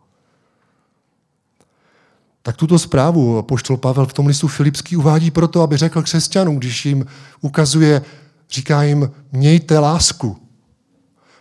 Tak 2.43 2.57
tuto 2.57 2.79
zprávu 2.79 3.43
poštol 3.43 3.77
Pavel 3.77 4.07
v 4.07 4.13
tom 4.13 4.27
listu 4.27 4.49
Filipský 4.49 4.97
uvádí 4.97 5.31
proto, 5.31 5.63
aby 5.63 5.77
řekl 5.77 6.03
křesťanům, 6.03 6.57
když 6.57 6.87
jim 6.87 7.07
ukazuje, 7.41 8.03
říká 8.51 8.83
jim, 8.83 9.11
mějte 9.33 9.79
lásku, 9.79 10.49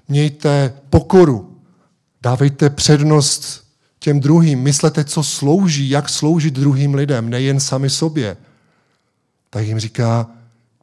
mějte 0.08 0.74
pokoru, 0.90 1.62
dávejte 2.22 2.70
přednost 2.70 3.68
těm 4.00 4.20
druhým, 4.20 4.60
myslete, 4.60 5.04
co 5.04 5.24
slouží, 5.24 5.90
jak 5.90 6.10
sloužit 6.10 6.54
druhým 6.54 6.94
lidem, 6.94 7.30
nejen 7.30 7.60
sami 7.60 7.90
sobě. 7.90 8.38
Tak 9.50 9.66
jim 9.66 9.80
říká, 9.80 10.28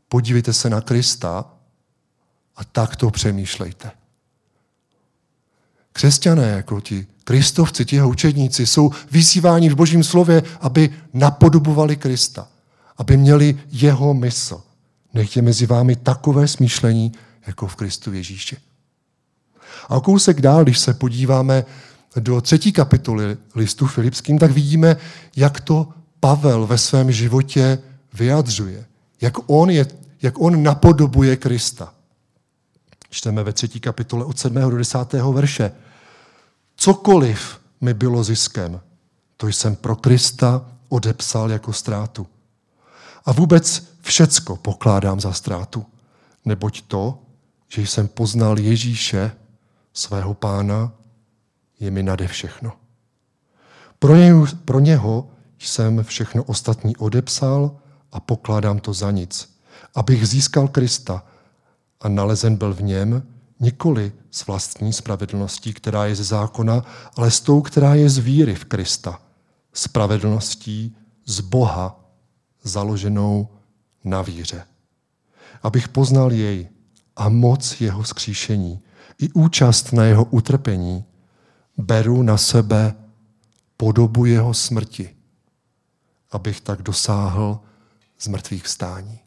podívejte 0.09 0.53
se 0.53 0.71
na 0.71 0.81
Krista 0.81 1.45
A 2.57 2.65
tak 2.65 2.97
to 2.97 3.11
přemýšlejte. 3.11 4.06
Křesťané, 5.97 6.49
jako 6.49 6.81
ti 6.81 7.07
kristovci, 7.25 7.85
ti 7.85 7.97
jeho 7.97 8.09
učedníci, 8.09 8.67
jsou 8.67 8.91
vyzýváni 9.11 9.69
v 9.69 9.75
božím 9.75 10.05
slově, 10.05 10.43
aby 10.61 10.91
napodobovali 11.15 11.97
Krista, 11.97 12.49
aby 12.97 13.17
měli 13.17 13.59
jeho 13.73 14.15
mysl. 14.15 14.63
Nech 15.15 15.37
je 15.37 15.43
mezi 15.43 15.67
vámi 15.67 15.97
takové 15.97 16.49
smýšlení, 16.49 17.13
jako 17.47 17.67
v 17.67 17.77
Kristu 17.77 18.13
Ježíši. 18.13 18.57
A 19.89 19.97
o 19.97 20.01
kousek 20.01 20.41
dál, 20.41 20.65
když 20.65 20.79
se 20.79 20.95
podíváme 20.95 21.65
do 22.17 22.41
třetí 22.41 22.73
kapitoly 22.73 23.37
listu 23.55 23.87
Filipským, 23.87 24.39
tak 24.39 24.51
vidíme, 24.51 24.97
jak 25.37 25.61
to 25.61 25.89
Pavel 26.21 26.67
ve 26.67 26.79
svém 26.79 27.13
životě 27.13 27.79
vyjadřuje. 28.15 28.85
Jak 29.21 29.35
on, 29.47 29.71
je, 29.71 29.87
jak 30.23 30.41
on 30.41 30.63
napodobuje 30.63 31.37
Krista. 31.37 31.93
Čteme 33.11 33.43
ve 33.43 33.53
třetí 33.53 33.81
kapitole 33.81 34.25
od 34.25 34.39
7. 34.39 34.71
do 34.71 34.77
10. 34.77 35.13
verše. 35.13 35.73
Cokoliv 36.87 37.61
mi 37.81 37.95
bylo 37.95 38.25
ziskem, 38.25 38.81
to 39.37 39.49
jsem 39.49 39.77
pro 39.77 39.97
Krista 39.97 40.71
odepsal 40.89 41.51
jako 41.51 41.73
ztrátu. 41.73 42.27
A 43.25 43.33
vůbec 43.33 43.85
všecko 44.01 44.57
pokládám 44.57 45.21
za 45.21 45.33
ztrátu, 45.33 45.87
neboť 46.45 46.83
to, 46.83 47.19
že 47.69 47.83
jsem 47.83 48.09
poznal 48.09 48.59
Ježíše, 48.59 49.33
svého 49.93 50.35
pána, 50.35 50.93
je 51.81 51.91
mi 51.91 52.03
nade 52.03 52.29
všechno. 52.29 52.73
Pro 53.99 54.17
něho, 54.17 54.47
pro 54.65 54.81
něho 54.81 55.29
jsem 55.59 56.05
všechno 56.05 56.45
ostatní 56.45 56.97
odepsal 56.97 57.77
a 58.13 58.21
pokládám 58.21 58.79
to 58.79 58.93
za 58.93 59.11
nic, 59.11 59.59
abych 59.95 60.29
získal 60.29 60.69
Krista 60.69 61.25
a 62.01 62.09
nalezen 62.09 62.57
byl 62.57 62.75
v 62.75 62.83
něm 62.83 63.36
nikoli 63.61 64.13
s 64.31 64.47
vlastní 64.47 64.93
spravedlností, 64.93 65.73
která 65.73 66.07
je 66.07 66.17
ze 66.17 66.25
zákona, 66.25 66.85
ale 67.17 67.31
s 67.31 67.41
tou, 67.41 67.61
která 67.61 67.95
je 67.95 68.11
z 68.11 68.19
víry 68.19 68.55
v 68.55 68.65
Krista. 68.65 69.21
Spravedlností 69.73 70.97
z 71.27 71.41
Boha, 71.41 72.01
založenou 72.63 73.49
na 74.05 74.23
víře. 74.23 74.65
Abych 75.63 75.89
poznal 75.89 76.33
jej 76.33 76.69
a 77.17 77.29
moc 77.29 77.81
jeho 77.81 78.05
skříšení 78.05 78.83
i 79.19 79.33
účast 79.33 79.93
na 79.93 80.05
jeho 80.05 80.25
utrpení, 80.25 81.05
beru 81.77 82.23
na 82.23 82.37
sebe 82.37 82.95
podobu 83.77 84.25
jeho 84.25 84.55
smrti, 84.55 85.17
abych 86.33 86.61
tak 86.61 86.83
dosáhl 86.83 87.61
z 88.19 88.29
mrtvých 88.29 88.65
vstání. 88.65 89.26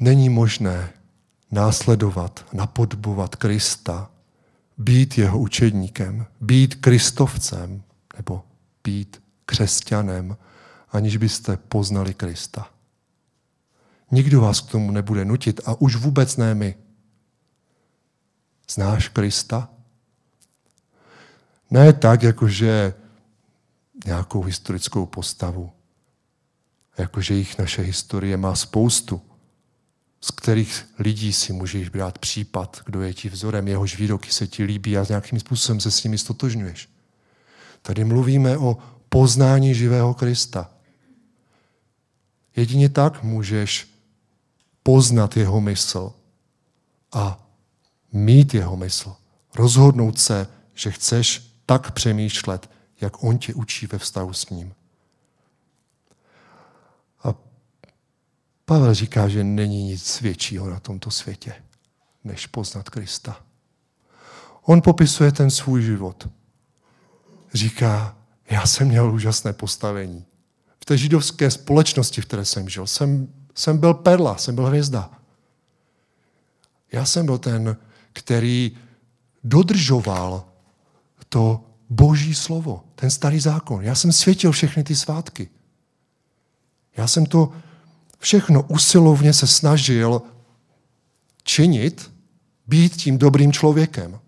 Není 0.00 0.28
možné 0.28 0.92
následovat, 1.50 2.46
napodobovat 2.52 3.36
Krista, 3.36 4.10
být 4.78 5.18
jeho 5.18 5.38
učedníkem, 5.38 6.26
být 6.40 6.74
kristovcem 6.74 7.82
nebo 8.16 8.44
být 8.84 9.22
křesťanem, 9.46 10.36
aniž 10.90 11.16
byste 11.16 11.56
poznali 11.56 12.14
Krista. 12.14 12.70
Nikdo 14.10 14.40
vás 14.40 14.60
k 14.60 14.70
tomu 14.70 14.90
nebude 14.90 15.24
nutit 15.24 15.60
a 15.66 15.80
už 15.80 15.96
vůbec 15.96 16.36
ne 16.36 16.54
my. 16.54 16.74
Znáš 18.70 19.08
Krista? 19.08 19.68
Ne 21.70 21.92
tak, 21.92 22.22
jakože 22.22 22.94
nějakou 24.06 24.42
historickou 24.42 25.06
postavu. 25.06 25.72
Jakože 26.98 27.34
jich 27.34 27.58
naše 27.58 27.82
historie 27.82 28.36
má 28.36 28.56
spoustu, 28.56 29.22
z 30.20 30.30
kterých 30.30 30.86
lidí 30.98 31.32
si 31.32 31.52
můžeš 31.52 31.88
brát 31.88 32.18
případ, 32.18 32.82
kdo 32.86 33.02
je 33.02 33.14
ti 33.14 33.28
vzorem, 33.28 33.68
jehož 33.68 33.98
výroky 33.98 34.32
se 34.32 34.46
ti 34.46 34.64
líbí 34.64 34.98
a 34.98 35.06
nějakým 35.08 35.40
způsobem 35.40 35.80
se 35.80 35.90
s 35.90 36.04
nimi 36.04 36.18
stotožňuješ. 36.18 36.88
Tady 37.82 38.04
mluvíme 38.04 38.58
o 38.58 38.78
poznání 39.08 39.74
živého 39.74 40.14
Krista. 40.14 40.70
Jedině 42.56 42.88
tak 42.88 43.22
můžeš 43.22 43.88
poznat 44.82 45.36
jeho 45.36 45.60
mysl 45.60 46.12
a 47.12 47.48
mít 48.12 48.54
jeho 48.54 48.76
mysl. 48.76 49.16
Rozhodnout 49.54 50.18
se, 50.18 50.46
že 50.74 50.90
chceš 50.90 51.54
tak 51.66 51.90
přemýšlet, 51.90 52.70
jak 53.00 53.24
on 53.24 53.38
tě 53.38 53.54
učí 53.54 53.86
ve 53.86 53.98
vztahu 53.98 54.32
s 54.32 54.50
ním. 54.50 54.74
Pavel 58.70 58.94
říká, 58.94 59.28
že 59.28 59.44
není 59.44 59.84
nic 59.84 60.20
většího 60.20 60.70
na 60.70 60.80
tomto 60.80 61.10
světě, 61.10 61.54
než 62.24 62.46
poznat 62.46 62.90
Krista. 62.90 63.40
On 64.62 64.82
popisuje 64.82 65.32
ten 65.32 65.50
svůj 65.50 65.82
život. 65.82 66.28
Říká, 67.54 68.16
já 68.50 68.66
jsem 68.66 68.88
měl 68.88 69.12
úžasné 69.12 69.52
postavení. 69.52 70.24
V 70.80 70.84
té 70.84 70.98
židovské 70.98 71.50
společnosti, 71.50 72.20
v 72.20 72.26
které 72.26 72.44
jsem 72.44 72.68
žil, 72.68 72.86
jsem 72.86 73.28
jsem 73.54 73.78
byl 73.78 73.94
perla, 73.94 74.36
jsem 74.36 74.54
byl 74.54 74.66
hvězda. 74.66 75.10
Já 76.92 77.04
jsem 77.04 77.26
byl 77.26 77.38
ten, 77.38 77.76
který 78.12 78.76
dodržoval 79.44 80.44
to 81.28 81.64
boží 81.88 82.34
slovo, 82.34 82.84
ten 82.94 83.10
starý 83.10 83.40
zákon. 83.40 83.82
Já 83.82 83.94
jsem 83.94 84.12
světil 84.12 84.52
všechny 84.52 84.84
ty 84.84 84.96
svátky. 84.96 85.48
Já 86.96 87.08
jsem 87.08 87.26
to 87.26 87.52
všechno 88.20 88.62
usilovně 88.62 89.32
se 89.32 89.46
snažil 89.46 90.22
činit, 91.42 92.12
být 92.66 92.96
tím 92.96 93.18
dobrým 93.18 93.52
člověkem. 93.52 94.20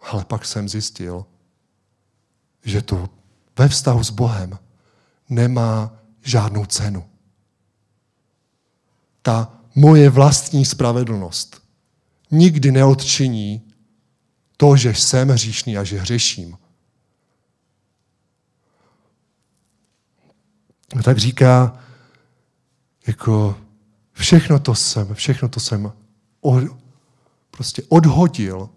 Ale 0.00 0.24
pak 0.24 0.44
jsem 0.44 0.68
zjistil, 0.68 1.26
že 2.64 2.82
to 2.82 3.08
ve 3.58 3.68
vztahu 3.68 4.04
s 4.04 4.10
Bohem 4.10 4.58
nemá 5.28 5.92
žádnou 6.22 6.66
cenu 6.66 7.04
ta 9.28 9.52
moje 9.74 10.10
vlastní 10.10 10.64
spravedlnost 10.64 11.62
nikdy 12.30 12.72
neodčiní 12.72 13.62
to, 14.56 14.76
že 14.76 14.94
jsem 14.94 15.28
hříšný 15.28 15.78
a 15.78 15.84
že 15.84 16.00
hřeším. 16.00 16.58
A 20.98 21.02
tak 21.02 21.18
říká, 21.18 21.84
jako 23.08 23.56
všechno 24.12 24.58
to 24.58 24.74
jsem, 24.74 25.14
všechno 25.14 25.48
to 25.48 25.60
jsem 25.60 25.92
od, 26.40 26.64
prostě 27.50 27.82
odhodil, 27.88 28.68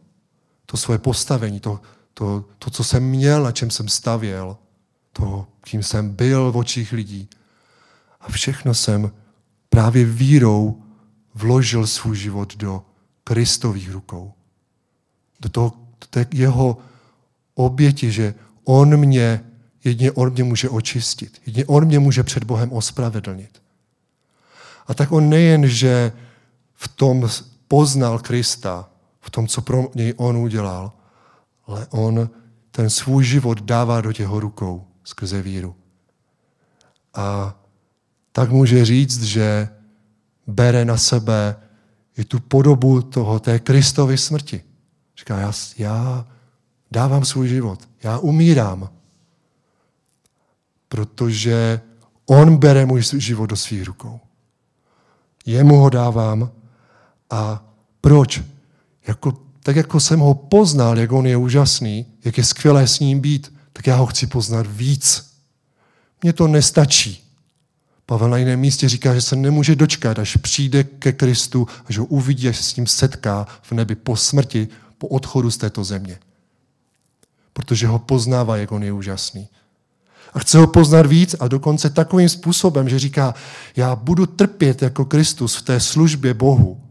to 0.66 0.78
svoje 0.78 0.98
postavení, 0.98 1.60
to, 1.60 1.82
to, 2.14 2.46
to, 2.60 2.70
co 2.70 2.84
jsem 2.84 3.04
měl, 3.04 3.44
na 3.44 3.52
čem 3.52 3.70
jsem 3.70 3.88
stavěl, 3.88 4.58
to, 5.14 5.48
kým 5.62 5.84
jsem 5.84 6.10
byl 6.10 6.52
v 6.52 6.58
očích 6.58 6.92
lidí. 6.92 7.30
A 8.22 8.32
všechno 8.32 8.74
jsem 8.74 9.12
právě 9.70 10.06
vírou 10.06 10.84
vložil 11.34 11.88
svůj 11.88 12.18
život 12.18 12.58
do 12.58 12.84
Kristových 13.24 13.92
rukou. 13.92 14.34
Do 15.40 15.50
toho 15.50 15.74
do 16.02 16.08
té 16.10 16.26
jeho 16.34 16.78
oběti, 17.54 18.12
že 18.12 18.34
on 18.64 18.98
mě, 18.98 19.44
jedině 19.84 20.12
on 20.12 20.32
mě 20.32 20.44
může 20.44 20.70
očistit. 20.70 21.42
Jedině 21.46 21.66
on 21.66 21.86
mě 21.86 22.00
může 22.00 22.24
před 22.24 22.44
Bohem 22.44 22.72
ospravedlnit. 22.72 23.62
A 24.92 24.94
tak 24.94 25.12
on 25.12 25.30
nejen, 25.30 25.68
že 25.68 26.12
v 26.74 26.88
tom 26.88 27.30
poznal 27.68 28.20
Krista, 28.20 28.90
v 29.20 29.30
tom, 29.30 29.48
co 29.48 29.62
pro 29.62 29.88
něj 29.96 30.14
on 30.18 30.38
udělal, 30.38 30.92
ale 31.68 31.88
on 31.90 32.30
ten 32.72 32.90
svůj 32.90 33.24
život 33.24 33.62
dává 33.62 34.02
do 34.02 34.14
těho 34.14 34.40
rukou 34.40 34.88
skrze 35.04 35.42
víru. 35.42 35.76
A 37.14 37.56
tak 38.32 38.52
může 38.52 38.86
říct, 38.86 39.24
že 39.24 39.70
bere 40.48 40.86
na 40.86 40.98
sebe 40.98 41.56
i 42.18 42.26
tu 42.26 42.40
podobu 42.40 43.02
toho, 43.02 43.40
té 43.40 43.60
Kristovy 43.60 44.18
smrti. 44.18 44.64
Říká, 45.18 45.38
já, 45.38 45.52
já 45.78 46.28
dávám 46.92 47.26
svůj 47.26 47.48
život, 47.48 47.90
já 48.04 48.18
umírám, 48.18 48.90
protože 50.88 51.82
on 52.26 52.58
bere 52.58 52.86
můj 52.86 53.02
život 53.02 53.46
do 53.46 53.56
svých 53.56 53.88
rukou. 53.88 54.20
Jemu 55.46 55.78
ho 55.78 55.90
dávám 55.90 56.52
a 57.30 57.64
proč? 58.02 58.42
Jako, 59.08 59.38
tak 59.64 59.76
jako 59.76 60.00
jsem 60.00 60.20
ho 60.20 60.34
poznal, 60.34 61.00
jak 61.00 61.12
on 61.12 61.28
je 61.28 61.38
úžasný, 61.38 62.06
jak 62.26 62.38
je 62.38 62.44
skvělé 62.44 62.88
s 62.88 63.00
ním 63.00 63.20
být, 63.20 63.54
tak 63.74 63.88
já 63.88 63.96
ho 63.96 64.06
chci 64.06 64.28
poznat 64.28 64.68
víc. 64.70 65.32
Mně 66.24 66.34
to 66.34 66.48
nestačí. 66.48 67.24
Pavel 68.06 68.30
na 68.30 68.38
jiném 68.38 68.60
místě 68.60 68.90
říká, 68.90 69.16
že 69.16 69.22
se 69.22 69.36
nemůže 69.36 69.76
dočkat, 69.76 70.20
až 70.20 70.38
přijde 70.38 70.84
ke 70.84 71.12
Kristu, 71.12 71.68
až 71.86 71.98
ho 71.98 72.06
uvidí, 72.06 72.50
až 72.50 72.58
se 72.58 72.64
s 72.64 72.76
ním 72.76 72.88
setká 72.88 73.48
v 73.62 73.72
nebi 73.72 73.96
po 73.96 74.16
smrti, 74.16 74.68
po 74.98 75.08
odchodu 75.08 75.52
z 75.52 75.58
této 75.58 75.84
země. 75.84 76.20
Protože 77.54 77.88
ho 77.88 78.00
poznává, 78.00 78.58
jak 78.58 78.72
on 78.72 78.84
je 78.84 78.92
úžasný. 78.92 79.48
A 80.34 80.40
chce 80.40 80.58
ho 80.58 80.68
poznat 80.68 81.06
víc 81.06 81.36
a 81.40 81.48
dokonce 81.48 81.90
takovým 81.90 82.30
způsobem, 82.30 82.90
že 82.90 83.00
říká, 83.00 83.34
já 83.76 83.96
budu 83.96 84.26
trpět 84.26 84.82
jako 84.82 85.06
Kristus 85.06 85.56
v 85.56 85.62
té 85.62 85.80
službě 85.80 86.34
Bohu. 86.34 86.82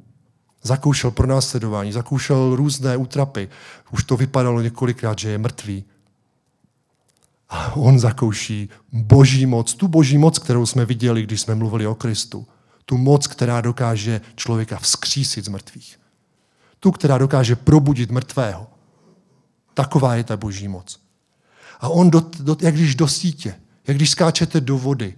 Zakoušel 0.63 1.11
pronásledování, 1.11 1.93
zakoušel 1.93 2.57
různé 2.57 2.97
útrapy. 2.97 3.49
Už 3.91 4.05
to 4.05 4.17
vypadalo 4.17 4.61
několikrát, 4.61 5.19
že 5.19 5.31
je 5.31 5.39
mrtvý. 5.39 5.85
A 7.49 7.77
on 7.77 7.99
zakouší 7.99 8.69
boží 8.93 9.47
moc, 9.47 9.75
tu 9.75 9.89
boží 9.89 10.19
moc, 10.19 10.39
kterou 10.39 10.67
jsme 10.67 10.85
viděli, 10.85 11.23
když 11.23 11.41
jsme 11.41 11.55
mluvili 11.55 11.87
o 11.87 11.95
Kristu. 11.95 12.47
Tu 12.85 12.97
moc, 12.97 13.27
která 13.27 13.61
dokáže 13.61 14.21
člověka 14.37 14.79
vzkřísit 14.79 15.45
z 15.45 15.49
mrtvých. 15.49 16.01
Tu, 16.81 16.91
která 16.91 17.19
dokáže 17.19 17.57
probudit 17.57 18.11
mrtvého. 18.11 18.67
Taková 19.75 20.15
je 20.15 20.25
ta 20.25 20.37
boží 20.37 20.69
moc. 20.69 21.00
A 21.81 21.89
on, 21.89 22.11
do, 22.11 22.21
do, 22.21 22.57
jak 22.61 22.75
když 22.75 22.95
do 22.95 23.09
sítě, 23.09 23.61
jak 23.87 23.97
když 23.97 24.11
skáčete 24.11 24.61
do 24.61 24.79
vody, 24.79 25.17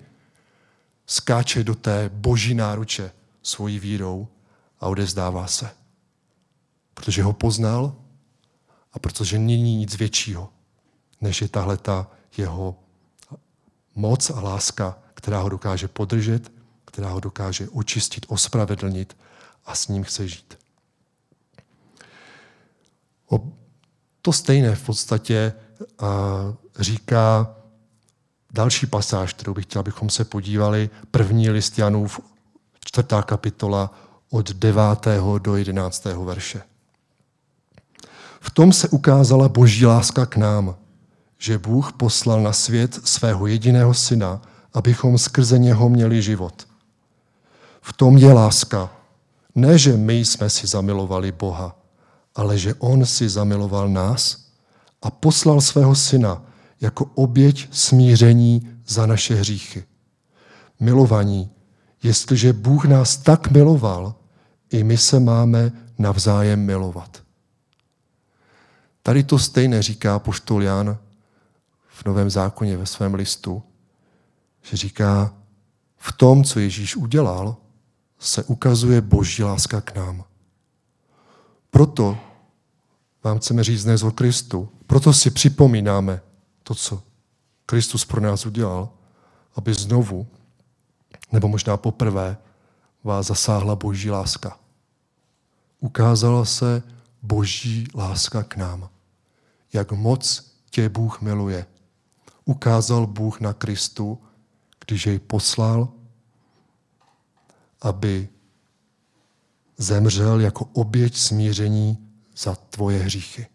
skáče 1.07 1.64
do 1.64 1.75
té 1.75 2.11
boží 2.14 2.55
náruče 2.55 3.12
svojí 3.42 3.79
vírou 3.79 4.29
a 4.81 4.87
odezdává 4.87 5.46
se. 5.46 5.70
Protože 6.94 7.22
ho 7.22 7.33
poznal 7.33 7.94
a 8.92 8.98
protože 8.98 9.38
není 9.38 9.77
nic 9.77 9.96
většího, 9.96 10.48
než 11.20 11.42
je 11.42 11.48
tahle 11.48 11.77
ta 11.77 12.11
jeho 12.37 12.77
moc 13.94 14.31
a 14.31 14.40
láska, 14.40 14.98
která 15.14 15.40
ho 15.40 15.48
dokáže 15.48 15.88
podržet, 15.88 16.53
která 16.85 17.09
ho 17.09 17.20
dokáže 17.20 17.68
očistit, 17.68 18.27
ospravedlnit 18.29 19.16
a 19.64 19.75
s 19.75 19.88
ním 19.88 20.05
chce 20.05 20.29
žít. 20.29 20.59
O 23.29 23.53
to 24.22 24.33
stejné 24.33 24.75
v 24.75 24.87
podstatě 24.87 25.53
říká 26.79 27.55
další 28.53 28.87
pasáž, 28.87 29.33
kterou 29.33 29.55
bych 29.55 29.64
chtěl, 29.64 29.81
abychom 29.81 30.11
se 30.11 30.25
podívali, 30.25 30.90
první 31.11 31.51
list 31.51 31.79
Janův, 31.79 32.21
čtvrtá 32.85 33.23
kapitola 33.23 33.90
od 34.31 34.51
9. 34.51 34.83
do 35.38 35.57
11. 35.57 36.05
verše. 36.05 36.62
V 38.40 38.51
tom 38.51 38.73
se 38.73 38.88
ukázala 38.88 39.49
boží 39.49 39.87
láska 39.87 40.27
k 40.27 40.37
nám, 40.37 40.77
že 41.38 41.59
Bůh 41.59 41.92
poslal 41.92 42.42
na 42.42 42.53
svět 42.53 43.01
svého 43.05 43.47
jediného 43.47 43.95
syna, 43.95 44.42
abychom 44.75 45.18
skrze 45.18 45.59
něho 45.59 45.88
měli 45.88 46.23
život. 46.23 46.66
V 47.83 47.92
tom 47.92 48.18
je 48.18 48.33
láska. 48.33 48.90
Ne, 49.55 49.79
že 49.79 49.97
my 49.97 50.14
jsme 50.14 50.51
si 50.51 50.66
zamilovali 50.66 51.33
Boha, 51.33 51.77
ale 52.35 52.59
že 52.59 52.75
On 52.75 53.07
si 53.07 53.29
zamiloval 53.29 53.88
nás 53.88 54.41
a 55.03 55.11
poslal 55.11 55.61
svého 55.61 55.95
syna 55.95 56.43
jako 56.81 57.05
oběť 57.15 57.69
smíření 57.71 58.79
za 58.87 59.07
naše 59.07 59.35
hříchy. 59.35 59.85
Milovaní, 60.81 61.51
jestliže 62.03 62.53
Bůh 62.53 62.85
nás 62.85 63.17
tak 63.17 63.51
miloval, 63.51 64.15
i 64.71 64.85
my 64.85 64.99
se 64.99 65.21
máme 65.21 65.73
navzájem 65.99 66.61
milovat. 66.61 67.23
Tady 69.03 69.25
to 69.25 69.38
stejné 69.38 69.83
říká 69.83 70.19
poštol 70.19 70.62
Jan 70.62 70.99
v 71.88 72.05
Novém 72.05 72.31
zákoně 72.31 72.77
ve 72.77 72.87
svém 72.87 73.15
listu, 73.15 73.62
že 74.62 74.77
říká, 74.77 75.35
v 75.97 76.12
tom, 76.12 76.45
co 76.45 76.61
Ježíš 76.61 76.97
udělal, 76.97 77.57
se 78.19 78.45
ukazuje 78.45 79.01
boží 79.01 79.43
láska 79.43 79.81
k 79.81 79.95
nám. 79.95 80.25
Proto 81.71 82.19
vám 83.25 83.38
chceme 83.38 83.65
říct 83.65 83.85
dnes 83.85 84.03
o 84.03 84.11
Kristu. 84.11 84.69
Proto 84.92 85.12
si 85.12 85.31
připomínáme 85.31 86.20
to, 86.62 86.74
co 86.74 87.02
Kristus 87.66 88.05
pro 88.05 88.20
nás 88.20 88.46
udělal, 88.46 88.88
aby 89.57 89.74
znovu, 89.74 90.26
nebo 91.33 91.48
možná 91.48 91.76
poprvé, 91.76 92.37
vás 93.05 93.26
zasáhla 93.26 93.76
boží 93.76 94.11
láska. 94.11 94.59
Ukázala 95.81 96.44
se 96.44 96.83
boží 97.22 97.87
láska 97.94 98.42
k 98.42 98.57
nám. 98.57 98.88
Jak 99.72 99.92
moc 99.92 100.52
tě 100.70 100.88
Bůh 100.88 101.20
miluje. 101.20 101.66
Ukázal 102.44 103.07
Bůh 103.07 103.40
na 103.40 103.52
Kristu, 103.52 104.18
když 104.87 105.07
jej 105.07 105.18
poslal, 105.18 105.88
aby 107.83 108.28
zemřel 109.78 110.40
jako 110.40 110.64
oběť 110.72 111.16
smíření 111.16 112.09
za 112.37 112.55
tvoje 112.55 112.98
hříchy. 112.98 113.52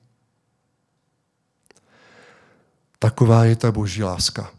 Taková 3.00 3.46
je 3.46 3.56
ta 3.56 3.72
boží 3.72 4.04
láska. 4.04 4.52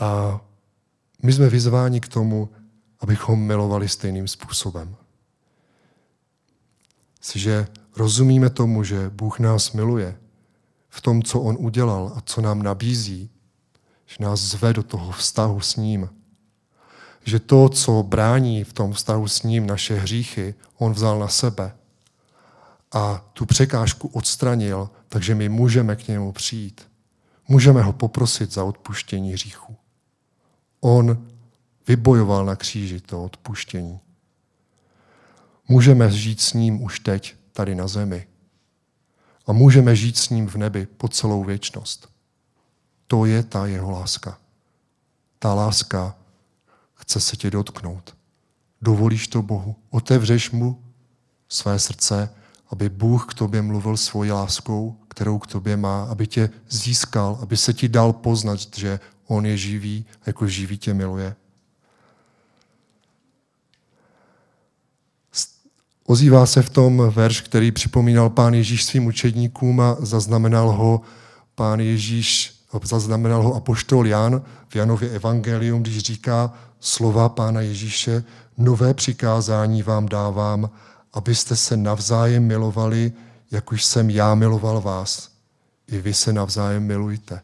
A 0.00 0.40
my 1.22 1.32
jsme 1.32 1.48
vyzváni 1.48 2.00
k 2.00 2.08
tomu, 2.08 2.48
abychom 3.00 3.40
milovali 3.40 3.88
stejným 3.88 4.28
způsobem. 4.28 4.96
že 7.34 7.66
rozumíme 7.96 8.50
tomu, 8.50 8.84
že 8.84 9.10
Bůh 9.10 9.38
nás 9.38 9.72
miluje 9.72 10.18
v 10.88 11.00
tom, 11.00 11.22
co 11.22 11.40
On 11.40 11.56
udělal 11.58 12.12
a 12.16 12.20
co 12.20 12.40
nám 12.40 12.62
nabízí, 12.62 13.30
že 14.06 14.16
nás 14.20 14.40
zve 14.40 14.72
do 14.72 14.82
toho 14.82 15.12
vztahu 15.12 15.60
s 15.60 15.76
ním, 15.76 16.10
že 17.24 17.40
to, 17.40 17.68
co 17.68 18.02
brání 18.02 18.64
v 18.64 18.72
tom 18.72 18.92
vztahu 18.92 19.28
s 19.28 19.42
ním 19.42 19.66
naše 19.66 19.94
hříchy, 19.94 20.54
on 20.78 20.92
vzal 20.92 21.18
na 21.18 21.28
sebe 21.28 21.76
a 22.94 23.24
tu 23.32 23.46
překážku 23.46 24.08
odstranil, 24.08 24.90
takže 25.08 25.34
my 25.34 25.48
můžeme 25.48 25.96
k 25.96 26.08
němu 26.08 26.32
přijít. 26.32 26.90
Můžeme 27.48 27.82
ho 27.82 27.92
poprosit 27.92 28.52
za 28.52 28.64
odpuštění 28.64 29.32
hříchů. 29.32 29.76
On 30.80 31.26
vybojoval 31.88 32.44
na 32.44 32.56
kříži 32.56 33.00
to 33.00 33.24
odpuštění. 33.24 34.00
Můžeme 35.68 36.10
žít 36.10 36.40
s 36.40 36.52
ním 36.52 36.82
už 36.82 37.00
teď, 37.00 37.34
tady 37.52 37.74
na 37.74 37.88
zemi. 37.88 38.26
A 39.46 39.52
můžeme 39.52 39.96
žít 39.96 40.18
s 40.18 40.28
ním 40.28 40.46
v 40.46 40.54
nebi 40.54 40.86
po 40.86 41.08
celou 41.08 41.44
věčnost. 41.44 42.08
To 43.06 43.24
je 43.24 43.42
ta 43.42 43.66
jeho 43.66 43.90
láska. 43.90 44.38
Ta 45.38 45.54
láska, 45.54 46.16
chce 46.94 47.20
se 47.20 47.36
tě 47.36 47.50
dotknout. 47.50 48.16
Dovolíš 48.82 49.28
to 49.28 49.42
Bohu, 49.42 49.76
otevřeš 49.90 50.50
mu 50.50 50.84
své 51.48 51.78
srdce, 51.78 52.34
aby 52.74 52.88
Bůh 52.88 53.26
k 53.30 53.34
tobě 53.34 53.62
mluvil 53.62 53.96
svojí 53.96 54.30
láskou, 54.30 54.96
kterou 55.08 55.38
k 55.38 55.46
tobě 55.46 55.76
má, 55.76 56.04
aby 56.04 56.26
tě 56.26 56.50
získal, 56.68 57.38
aby 57.42 57.56
se 57.56 57.72
ti 57.72 57.88
dal 57.88 58.12
poznat, 58.12 58.58
že 58.76 59.00
On 59.26 59.46
je 59.46 59.56
živý, 59.56 60.04
jako 60.26 60.46
živý 60.46 60.78
tě 60.78 60.94
miluje. 60.94 61.36
Ozývá 66.06 66.46
se 66.46 66.62
v 66.62 66.70
tom 66.70 67.10
verš, 67.10 67.40
který 67.40 67.72
připomínal 67.72 68.30
pán 68.30 68.54
Ježíš 68.54 68.84
svým 68.84 69.06
učedníkům 69.06 69.80
a 69.80 69.96
zaznamenal 70.00 70.70
ho 70.70 71.00
pán 71.54 71.80
Ježíš, 71.80 72.54
zaznamenal 72.82 73.42
ho 73.42 73.54
apoštol 73.54 74.06
Jan 74.06 74.42
v 74.68 74.76
Janově 74.76 75.10
evangelium, 75.10 75.82
když 75.82 75.98
říká, 75.98 76.52
slova 76.80 77.28
Pána 77.28 77.60
Ježíše, 77.60 78.24
nové 78.58 78.94
přikázání 78.94 79.82
vám 79.82 80.06
dávám, 80.06 80.70
abyste 81.14 81.56
se 81.56 81.76
navzájem 81.76 82.44
milovali, 82.44 83.12
jak 83.50 83.72
už 83.72 83.84
jsem 83.84 84.10
já 84.10 84.34
miloval 84.34 84.80
vás. 84.80 85.30
I 85.86 85.98
vy 85.98 86.14
se 86.14 86.32
navzájem 86.32 86.82
milujte. 86.82 87.42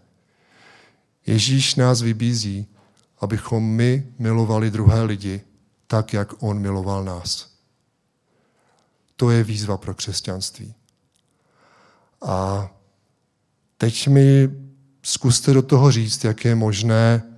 Ježíš 1.27 1.75
nás 1.75 2.03
vybízí, 2.03 2.67
abychom 3.21 3.65
my 3.65 4.07
milovali 4.19 4.71
druhé 4.71 5.03
lidi 5.03 5.41
tak, 5.87 6.13
jak 6.13 6.43
on 6.43 6.59
miloval 6.59 7.05
nás. 7.05 7.51
To 9.17 9.31
je 9.31 9.45
výzva 9.45 9.77
pro 9.77 9.95
křesťanství. 9.95 10.75
A 12.23 12.71
teď 13.77 14.09
mi 14.09 14.51
zkuste 15.03 15.53
do 15.53 15.63
toho 15.63 15.91
říct, 15.91 16.25
jak 16.25 16.45
je 16.45 16.55
možné 16.55 17.31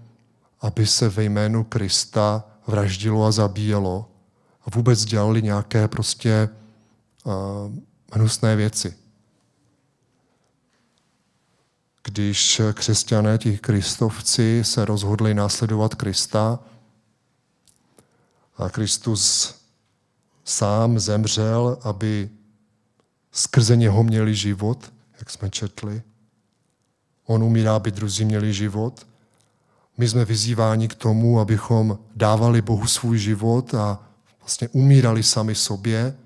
aby 0.63 0.87
se 0.87 1.09
ve 1.09 1.25
jménu 1.25 1.65
Krista 1.65 2.45
vraždilo 2.67 3.25
a 3.25 3.33
zabíjelo 3.33 4.09
a 4.65 4.71
vůbec 4.75 5.05
dělali 5.05 5.43
nějaké 5.43 5.89
prostě 5.89 6.49
uh, 7.25 7.33
hnusné 8.13 8.57
věci. 8.57 8.97
Když 12.05 12.61
křesťané, 12.75 13.39
ti 13.39 13.59
kristovci, 13.59 14.65
se 14.65 14.85
rozhodli 14.85 15.35
následovat 15.35 15.95
Krista 15.95 16.59
a 18.57 18.71
Kristus 18.71 19.55
sám 20.45 20.99
zemřel, 20.99 21.79
aby 21.83 22.31
skrze 23.33 23.77
něho 23.77 24.03
měli 24.03 24.35
život, 24.35 24.93
jak 25.19 25.31
jsme 25.31 25.51
četli. 25.51 26.03
On 27.25 27.43
umírá, 27.43 27.77
aby 27.77 27.91
druzí 27.91 28.25
měli 28.25 28.53
život– 28.55 29.07
my 29.99 30.09
jsme 30.09 30.25
vyzýváni 30.25 30.89
k 30.89 30.95
tomu, 30.95 31.41
abychom 31.41 31.99
dávali 32.17 32.63
Bohu 32.63 32.87
svůj 32.87 33.19
život 33.19 33.75
a 33.75 33.99
vlastně 34.53 34.69
umírali 34.69 35.23
sami 35.23 35.55
sobě, 35.55 36.17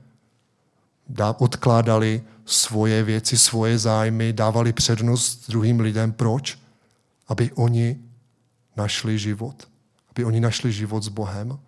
odkládali 1.38 2.22
svoje 2.44 3.02
věci, 3.02 3.38
svoje 3.38 3.78
zájmy, 3.78 4.32
dávali 4.32 4.72
přednost 4.72 5.50
druhým 5.50 5.80
lidem. 5.80 6.12
Proč? 6.12 6.58
Aby 7.28 7.52
oni 7.52 7.98
našli 8.76 9.18
život. 9.18 9.68
Aby 10.10 10.24
oni 10.24 10.40
našli 10.40 10.72
život 10.72 11.02
s 11.02 11.08
Bohem. 11.08 11.58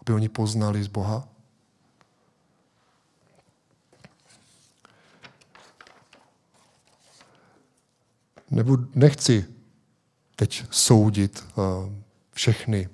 Aby 0.00 0.12
oni 0.12 0.28
poznali 0.28 0.82
z 0.82 0.86
Boha. 0.86 1.28
Nebo 8.50 8.78
nechci 8.94 9.44
teď 10.36 10.64
soudit 10.70 11.44
uh, 11.54 11.92
všechny 12.32 12.88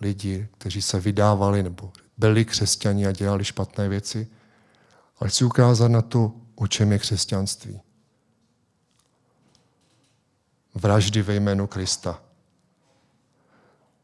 lidi, 0.00 0.48
kteří 0.58 0.82
se 0.82 1.00
vydávali 1.00 1.62
nebo 1.62 1.92
byli 2.16 2.44
křesťani 2.44 3.06
a 3.06 3.12
dělali 3.12 3.44
špatné 3.44 3.88
věci, 3.88 4.28
ale 5.18 5.30
chci 5.30 5.44
ukázat 5.44 5.88
na 5.88 6.02
to, 6.02 6.32
o 6.54 6.66
čem 6.66 6.92
je 6.92 6.98
křesťanství. 6.98 7.80
Vraždy 10.74 11.22
ve 11.22 11.34
jménu 11.34 11.66
Krista. 11.66 12.20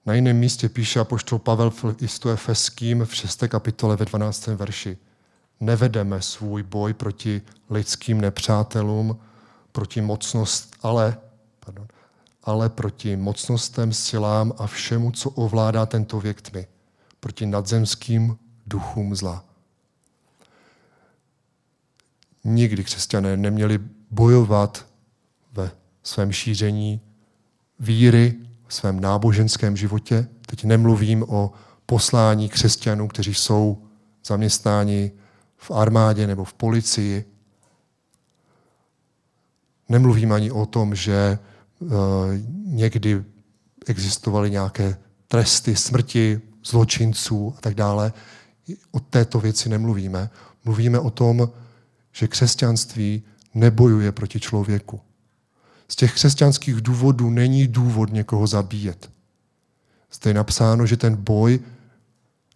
Na 0.06 0.14
jiném 0.14 0.36
místě 0.36 0.68
píše 0.68 1.00
apoštol 1.00 1.38
Pavel 1.38 1.72
listu 2.00 2.30
Efeským 2.30 3.04
v 3.04 3.14
6. 3.14 3.44
kapitole 3.48 3.96
ve 3.96 4.04
12. 4.04 4.46
verši. 4.46 4.98
Nevedeme 5.60 6.22
svůj 6.22 6.62
boj 6.62 6.94
proti 6.94 7.42
lidským 7.70 8.20
nepřátelům, 8.20 9.18
proti 9.72 10.00
mocnost, 10.00 10.76
ale, 10.82 11.16
pardon, 11.60 11.86
ale 12.42 12.68
proti 12.68 13.16
mocnostem, 13.16 13.92
silám 13.92 14.52
a 14.58 14.66
všemu, 14.66 15.10
co 15.10 15.30
ovládá 15.30 15.86
tento 15.86 16.20
věk 16.20 16.42
tmy, 16.42 16.66
proti 17.22 17.46
nadzemským 17.46 18.36
duchům 18.66 19.14
zla. 19.14 19.44
Nikdy 22.44 22.84
křesťané 22.84 23.36
neměli 23.36 23.78
bojovat 24.10 24.86
ve 25.52 25.70
svém 26.02 26.32
šíření 26.32 27.00
víry, 27.78 28.34
v 28.66 28.74
svém 28.74 29.00
náboženském 29.00 29.76
životě. 29.76 30.28
Teď 30.46 30.64
nemluvím 30.64 31.24
o 31.28 31.52
poslání 31.86 32.48
křesťanů, 32.48 33.08
kteří 33.08 33.34
jsou 33.34 33.86
zaměstnáni 34.24 35.12
v 35.56 35.70
armádě 35.70 36.26
nebo 36.26 36.44
v 36.44 36.54
policii. 36.54 37.24
Nemluvím 39.88 40.32
ani 40.32 40.50
o 40.50 40.66
tom, 40.66 40.94
že 40.94 41.38
uh, 41.78 41.90
někdy 42.64 43.24
existovaly 43.86 44.50
nějaké 44.50 44.96
tresty 45.28 45.76
smrti 45.76 46.51
zločinců 46.64 47.54
a 47.58 47.60
tak 47.60 47.74
dále. 47.74 48.12
O 48.90 49.00
této 49.00 49.40
věci 49.40 49.68
nemluvíme. 49.68 50.30
Mluvíme 50.64 50.98
o 50.98 51.10
tom, 51.10 51.48
že 52.12 52.28
křesťanství 52.28 53.22
nebojuje 53.54 54.12
proti 54.12 54.40
člověku. 54.40 55.00
Z 55.88 55.96
těch 55.96 56.14
křesťanských 56.14 56.80
důvodů 56.80 57.30
není 57.30 57.68
důvod 57.68 58.12
někoho 58.12 58.46
zabíjet. 58.46 59.10
Zde 60.12 60.30
je 60.30 60.34
napsáno, 60.34 60.86
že 60.86 60.96
ten 60.96 61.16
boj 61.16 61.60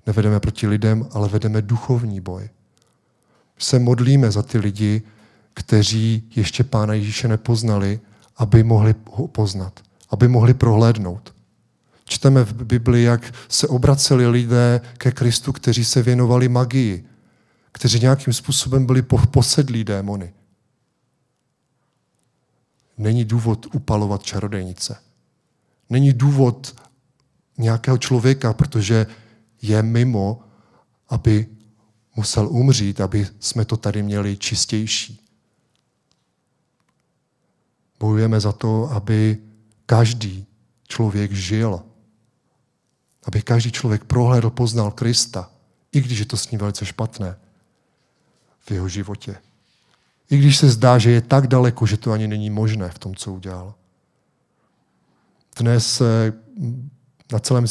nevedeme 0.06 0.40
proti 0.40 0.66
lidem, 0.66 1.08
ale 1.12 1.28
vedeme 1.28 1.62
duchovní 1.62 2.20
boj. 2.20 2.48
Se 3.58 3.78
modlíme 3.78 4.30
za 4.30 4.42
ty 4.42 4.58
lidi, 4.58 5.02
kteří 5.54 6.28
ještě 6.36 6.64
Pána 6.64 6.94
Ježíše 6.94 7.28
nepoznali, 7.28 8.00
aby 8.36 8.62
mohli 8.62 8.94
ho 9.10 9.28
poznat, 9.28 9.80
aby 10.10 10.28
mohli 10.28 10.54
prohlédnout. 10.54 11.35
Čteme 12.08 12.44
v 12.44 12.64
Bibli, 12.64 13.02
jak 13.02 13.34
se 13.48 13.68
obraceli 13.68 14.26
lidé 14.28 14.80
ke 14.98 15.12
Kristu, 15.12 15.52
kteří 15.52 15.84
se 15.84 16.02
věnovali 16.02 16.48
magii, 16.48 17.04
kteří 17.72 18.00
nějakým 18.00 18.32
způsobem 18.32 18.86
byli 18.86 19.02
posedlí 19.30 19.84
démony. 19.84 20.34
Není 22.98 23.24
důvod 23.24 23.66
upalovat 23.74 24.22
čarodejnice. 24.22 25.02
Není 25.90 26.12
důvod 26.12 26.80
nějakého 27.58 27.98
člověka, 27.98 28.52
protože 28.52 29.06
je 29.62 29.82
mimo, 29.82 30.40
aby 31.08 31.46
musel 32.16 32.48
umřít, 32.48 33.00
aby 33.00 33.26
jsme 33.40 33.64
to 33.64 33.76
tady 33.76 34.02
měli 34.02 34.36
čistější. 34.36 35.20
Bojujeme 38.00 38.40
za 38.40 38.52
to, 38.52 38.90
aby 38.90 39.38
každý 39.86 40.46
člověk 40.88 41.32
žil. 41.32 41.82
Aby 43.26 43.42
každý 43.42 43.72
člověk 43.72 44.04
prohlédl, 44.04 44.50
poznal 44.50 44.90
Krista, 44.90 45.50
i 45.92 46.00
když 46.00 46.18
je 46.18 46.24
to 46.24 46.36
s 46.36 46.50
ním 46.50 46.60
velice 46.60 46.86
špatné 46.86 47.36
v 48.60 48.70
jeho 48.70 48.88
životě. 48.88 49.36
I 50.30 50.38
když 50.38 50.56
se 50.56 50.70
zdá, 50.70 50.98
že 50.98 51.10
je 51.10 51.20
tak 51.20 51.46
daleko, 51.46 51.86
že 51.86 51.96
to 51.96 52.12
ani 52.12 52.28
není 52.28 52.50
možné 52.50 52.90
v 52.90 52.98
tom, 52.98 53.14
co 53.14 53.32
udělal. 53.32 53.74
Dnes 55.58 56.02
na, 57.32 57.38
celém, 57.38 57.64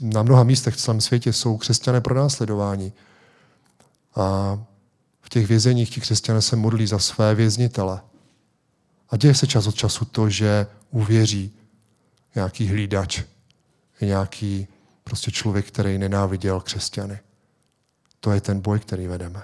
na 0.00 0.22
mnoha 0.22 0.44
místech 0.44 0.74
v 0.74 0.76
celém 0.76 1.00
světě 1.00 1.32
jsou 1.32 1.56
křesťané 1.56 2.00
pro 2.00 2.14
následování. 2.14 2.92
A 4.16 4.58
v 5.20 5.28
těch 5.28 5.46
vězeních 5.46 5.90
ti 5.90 6.00
křesťané 6.00 6.42
se 6.42 6.56
modlí 6.56 6.86
za 6.86 6.98
své 6.98 7.34
věznitele. 7.34 8.00
A 9.10 9.16
děje 9.16 9.34
se 9.34 9.46
čas 9.46 9.66
od 9.66 9.74
času 9.74 10.04
to, 10.04 10.30
že 10.30 10.66
uvěří 10.90 11.52
nějaký 12.34 12.68
hlídač, 12.68 13.22
nějaký 14.00 14.68
prostě 15.10 15.30
člověk, 15.30 15.66
který 15.66 15.98
nenáviděl 15.98 16.60
křesťany. 16.60 17.18
To 18.20 18.32
je 18.32 18.40
ten 18.40 18.60
boj, 18.60 18.78
který 18.78 19.06
vedeme. 19.06 19.42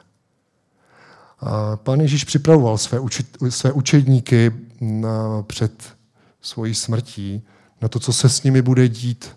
A 1.40 1.76
pán 1.76 2.00
Ježíš 2.00 2.24
připravoval 2.24 2.78
své, 2.78 2.98
učit, 3.00 3.36
své 3.48 3.72
učedníky 3.72 4.52
na, 4.80 5.42
před 5.42 5.96
svojí 6.40 6.74
smrtí 6.74 7.42
na 7.82 7.88
to, 7.88 8.00
co 8.00 8.12
se 8.12 8.28
s 8.28 8.42
nimi 8.42 8.62
bude 8.62 8.88
dít. 8.88 9.36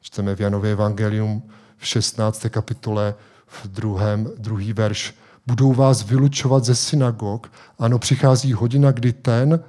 Čteme 0.00 0.36
v 0.36 0.40
Janově 0.40 0.72
evangelium 0.72 1.42
v 1.76 1.86
16. 1.86 2.46
kapitole 2.48 3.14
v 3.46 3.66
druhém, 3.66 4.30
druhý 4.38 4.72
verš. 4.72 5.14
Budou 5.46 5.72
vás 5.72 6.02
vylučovat 6.02 6.64
ze 6.64 6.74
synagog. 6.74 7.52
Ano, 7.78 7.98
přichází 7.98 8.52
hodina, 8.52 8.92
kdy 8.92 9.12
ten, 9.12 9.64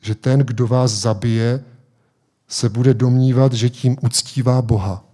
že 0.00 0.14
ten, 0.14 0.40
kdo 0.40 0.66
vás 0.66 0.90
zabije, 0.90 1.64
se 2.52 2.68
bude 2.68 2.94
domnívat, 2.94 3.52
že 3.52 3.70
tím 3.70 3.96
uctívá 4.02 4.62
Boha. 4.62 5.04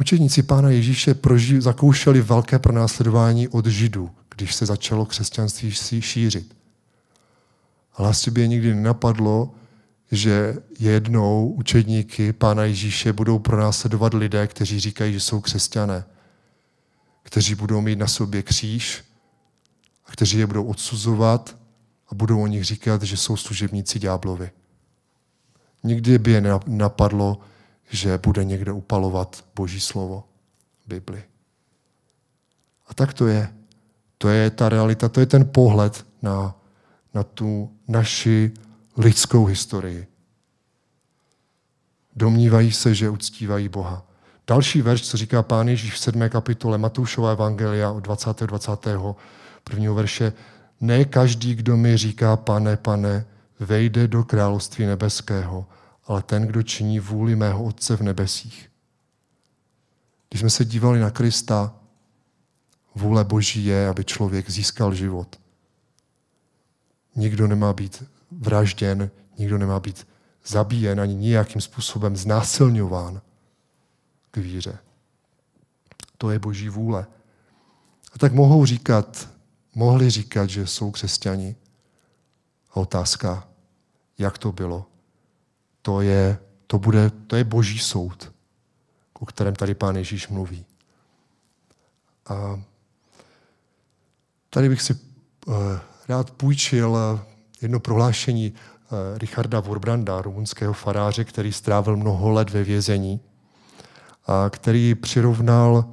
Učeníci 0.00 0.42
Pána 0.42 0.70
Ježíše 0.70 1.12
proži- 1.14 1.60
zakoušeli 1.60 2.20
velké 2.20 2.58
pronásledování 2.58 3.48
od 3.48 3.66
Židů, 3.66 4.10
když 4.34 4.54
se 4.54 4.66
začalo 4.66 5.06
křesťanství 5.06 5.72
šířit. 6.00 6.56
Ale 7.94 8.08
asi 8.08 8.30
by 8.30 8.40
je 8.40 8.48
nikdy 8.48 8.74
nenapadlo, 8.74 9.54
že 10.12 10.56
jednou 10.78 11.48
učedníky 11.48 12.32
Pána 12.32 12.64
Ježíše 12.64 13.12
budou 13.12 13.38
pronásledovat 13.38 14.14
lidé, 14.14 14.46
kteří 14.46 14.80
říkají, 14.80 15.12
že 15.12 15.20
jsou 15.20 15.40
křesťané, 15.40 16.04
kteří 17.22 17.54
budou 17.54 17.80
mít 17.80 17.98
na 17.98 18.06
sobě 18.06 18.42
kříž 18.42 19.04
a 20.06 20.12
kteří 20.12 20.38
je 20.38 20.46
budou 20.46 20.64
odsuzovat 20.64 21.56
a 22.08 22.14
budou 22.14 22.42
o 22.42 22.46
nich 22.46 22.64
říkat, 22.64 23.02
že 23.02 23.16
jsou 23.16 23.36
služebníci 23.36 23.98
ďáblovi. 23.98 24.50
Nikdy 25.84 26.18
by 26.18 26.30
je 26.30 26.42
napadlo, 26.66 27.38
že 27.90 28.18
bude 28.18 28.44
někdo 28.44 28.76
upalovat 28.76 29.44
Boží 29.56 29.80
slovo, 29.80 30.24
Bibli. 30.86 31.22
A 32.86 32.94
tak 32.94 33.12
to 33.14 33.26
je. 33.26 33.48
To 34.18 34.28
je 34.28 34.50
ta 34.50 34.68
realita, 34.68 35.08
to 35.08 35.20
je 35.20 35.26
ten 35.26 35.44
pohled 35.44 36.06
na, 36.22 36.54
na 37.14 37.22
tu 37.22 37.70
naši 37.88 38.52
lidskou 38.96 39.44
historii. 39.44 40.06
Domnívají 42.16 42.72
se, 42.72 42.94
že 42.94 43.10
uctívají 43.10 43.68
Boha. 43.68 44.06
Další 44.46 44.82
verš, 44.82 45.02
co 45.02 45.16
říká 45.16 45.42
pán 45.42 45.68
Ježíš 45.68 45.92
v 45.94 45.98
7. 45.98 46.28
kapitole 46.28 46.78
Matoušova 46.78 47.32
evangelia 47.32 47.90
od 47.90 48.00
20. 48.00 48.42
21. 48.42 49.92
verše. 49.92 50.32
Ne 50.80 51.04
každý, 51.04 51.54
kdo 51.54 51.76
mi 51.76 51.96
říká, 51.96 52.36
pane, 52.36 52.76
pane, 52.76 53.24
vejde 53.60 54.08
do 54.08 54.24
království 54.24 54.86
nebeského, 54.86 55.66
ale 56.06 56.22
ten, 56.22 56.46
kdo 56.46 56.62
činí 56.62 57.00
vůli 57.00 57.36
mého 57.36 57.64
Otce 57.64 57.96
v 57.96 58.00
nebesích. 58.00 58.70
Když 60.28 60.40
jsme 60.40 60.50
se 60.50 60.64
dívali 60.64 61.00
na 61.00 61.10
Krista, 61.10 61.74
vůle 62.94 63.24
Boží 63.24 63.64
je, 63.64 63.88
aby 63.88 64.04
člověk 64.04 64.50
získal 64.50 64.94
život. 64.94 65.40
Nikdo 67.16 67.46
nemá 67.46 67.72
být 67.72 68.04
vražděn, 68.30 69.10
nikdo 69.38 69.58
nemá 69.58 69.80
být 69.80 70.06
zabíjen 70.46 71.00
ani 71.00 71.14
nějakým 71.14 71.60
způsobem 71.60 72.16
znásilňován 72.16 73.20
k 74.30 74.36
víře. 74.36 74.78
To 76.18 76.30
je 76.30 76.38
Boží 76.38 76.68
vůle. 76.68 77.06
A 78.12 78.18
tak 78.18 78.32
mohou 78.32 78.66
říkat, 78.66 79.28
mohli 79.74 80.10
říkat, 80.10 80.50
že 80.50 80.66
jsou 80.66 80.90
křesťani. 80.90 81.56
A 82.70 82.76
otázka, 82.76 83.47
jak 84.18 84.38
to 84.38 84.52
bylo? 84.52 84.86
To 85.82 86.00
je, 86.00 86.38
to 86.66 86.78
bude, 86.78 87.10
to 87.10 87.36
je 87.36 87.44
boží 87.44 87.78
soud, 87.78 88.32
o 89.20 89.26
kterém 89.26 89.54
tady 89.54 89.74
pán 89.74 89.96
Ježíš 89.96 90.28
mluví. 90.28 90.64
A 92.26 92.60
tady 94.50 94.68
bych 94.68 94.82
si 94.82 94.94
uh, 95.46 95.54
rád 96.08 96.30
půjčil 96.30 97.20
jedno 97.62 97.80
prohlášení 97.80 98.52
uh, 98.52 99.18
Richarda 99.18 99.60
Wurbranda, 99.60 100.22
rumunského 100.22 100.72
faráře, 100.72 101.24
který 101.24 101.52
strávil 101.52 101.96
mnoho 101.96 102.30
let 102.30 102.50
ve 102.50 102.64
vězení, 102.64 103.20
a 104.26 104.50
který 104.50 104.94
přirovnal 104.94 105.84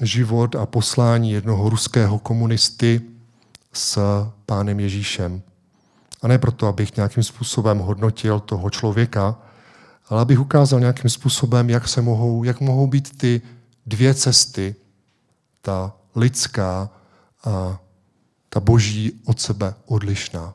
život 0.00 0.54
a 0.54 0.66
poslání 0.66 1.30
jednoho 1.32 1.70
ruského 1.70 2.18
komunisty 2.18 3.00
s 3.72 4.00
pánem 4.46 4.80
Ježíšem. 4.80 5.42
A 6.22 6.28
ne 6.28 6.38
proto, 6.38 6.66
abych 6.66 6.96
nějakým 6.96 7.22
způsobem 7.22 7.78
hodnotil 7.78 8.40
toho 8.40 8.70
člověka, 8.70 9.38
ale 10.08 10.22
abych 10.22 10.40
ukázal 10.40 10.80
nějakým 10.80 11.10
způsobem, 11.10 11.70
jak, 11.70 11.88
se 11.88 12.02
mohou, 12.02 12.44
jak 12.44 12.60
mohou 12.60 12.86
být 12.86 13.18
ty 13.18 13.42
dvě 13.86 14.14
cesty, 14.14 14.74
ta 15.60 15.92
lidská 16.16 16.90
a 17.44 17.80
ta 18.48 18.60
boží 18.60 19.12
od 19.24 19.40
sebe 19.40 19.74
odlišná. 19.86 20.54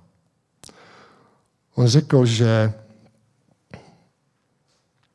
On 1.75 1.87
řekl, 1.87 2.25
že 2.25 2.73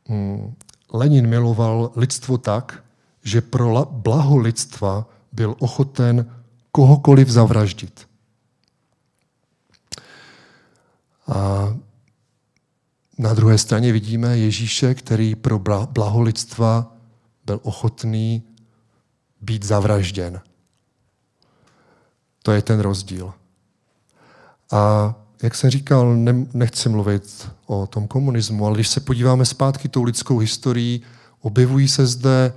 hm, 0.09 0.55
Lenin 0.93 1.27
miloval 1.27 1.93
lidstvo 1.97 2.39
tak, 2.39 2.85
že 3.23 3.41
pro 3.41 3.87
blaho 3.91 4.37
lidstva 4.39 5.07
byl 5.33 5.55
ochoten 5.59 6.31
kohokoliv 6.73 7.29
zavraždit. 7.29 8.08
A 11.29 11.75
na 13.19 13.35
druhé 13.35 13.59
straně 13.59 13.93
vidíme 13.93 14.39
Ježíše, 14.39 14.95
který 14.95 15.35
pro 15.35 15.59
blaho 15.93 16.21
lidstva 16.21 16.97
byl 17.47 17.61
ochotný 17.63 18.43
být 19.41 19.65
zavražděn. 19.65 20.41
To 22.43 22.53
je 22.53 22.63
ten 22.63 22.81
rozdíl. 22.81 23.33
A 24.71 25.15
jak 25.43 25.55
jsem 25.55 25.71
říkal, 25.71 26.17
ne, 26.17 26.47
nechci 26.55 26.89
mluvit 26.89 27.49
o 27.67 27.87
tom 27.87 28.09
komunismu, 28.09 28.67
ale 28.67 28.75
když 28.75 28.89
se 28.89 29.01
podíváme 29.01 29.45
zpátky 29.45 29.89
tou 29.89 30.03
lidskou 30.03 30.39
historií, 30.39 31.03
objevují 31.41 31.89
se 31.89 32.07
zde 32.07 32.53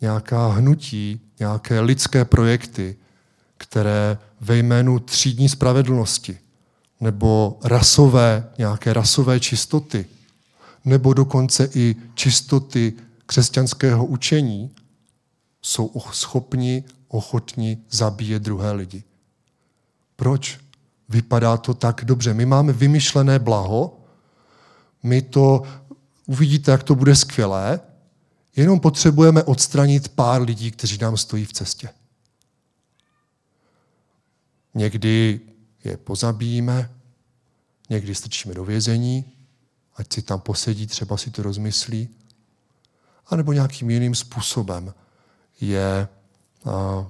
nějaká 0.00 0.46
hnutí, 0.46 1.20
nějaké 1.38 1.80
lidské 1.80 2.24
projekty, 2.24 2.96
které 3.56 4.18
ve 4.40 4.56
jménu 4.56 4.98
třídní 4.98 5.48
spravedlnosti 5.48 6.38
nebo 7.04 7.58
rasové, 7.64 8.50
nějaké 8.58 8.92
rasové 8.92 9.40
čistoty, 9.40 10.06
nebo 10.84 11.14
dokonce 11.14 11.68
i 11.74 11.96
čistoty 12.14 12.92
křesťanského 13.26 14.06
učení, 14.06 14.70
jsou 15.62 15.92
schopni, 16.12 16.84
ochotni 17.08 17.78
zabíjet 17.90 18.42
druhé 18.42 18.72
lidi. 18.72 19.04
Proč? 20.16 20.60
Vypadá 21.08 21.56
to 21.56 21.74
tak 21.74 22.04
dobře. 22.04 22.34
My 22.34 22.46
máme 22.46 22.72
vymyšlené 22.72 23.38
blaho, 23.38 24.00
my 25.02 25.22
to 25.22 25.62
uvidíte, 26.26 26.70
jak 26.70 26.82
to 26.82 26.94
bude 26.94 27.16
skvělé, 27.16 27.80
jenom 28.56 28.80
potřebujeme 28.80 29.42
odstranit 29.42 30.08
pár 30.08 30.42
lidí, 30.42 30.70
kteří 30.70 30.98
nám 30.98 31.16
stojí 31.16 31.44
v 31.44 31.52
cestě. 31.52 31.88
Někdy 34.74 35.40
je 35.84 35.96
pozabíjíme, 35.96 36.93
někdy 37.90 38.14
strčíme 38.14 38.54
do 38.54 38.64
vězení, 38.64 39.24
ať 39.96 40.12
si 40.12 40.22
tam 40.22 40.40
posedí, 40.40 40.86
třeba 40.86 41.16
si 41.16 41.30
to 41.30 41.42
rozmyslí, 41.42 42.08
anebo 43.26 43.52
nějakým 43.52 43.90
jiným 43.90 44.14
způsobem 44.14 44.94
je, 45.60 46.08
a, 46.64 47.06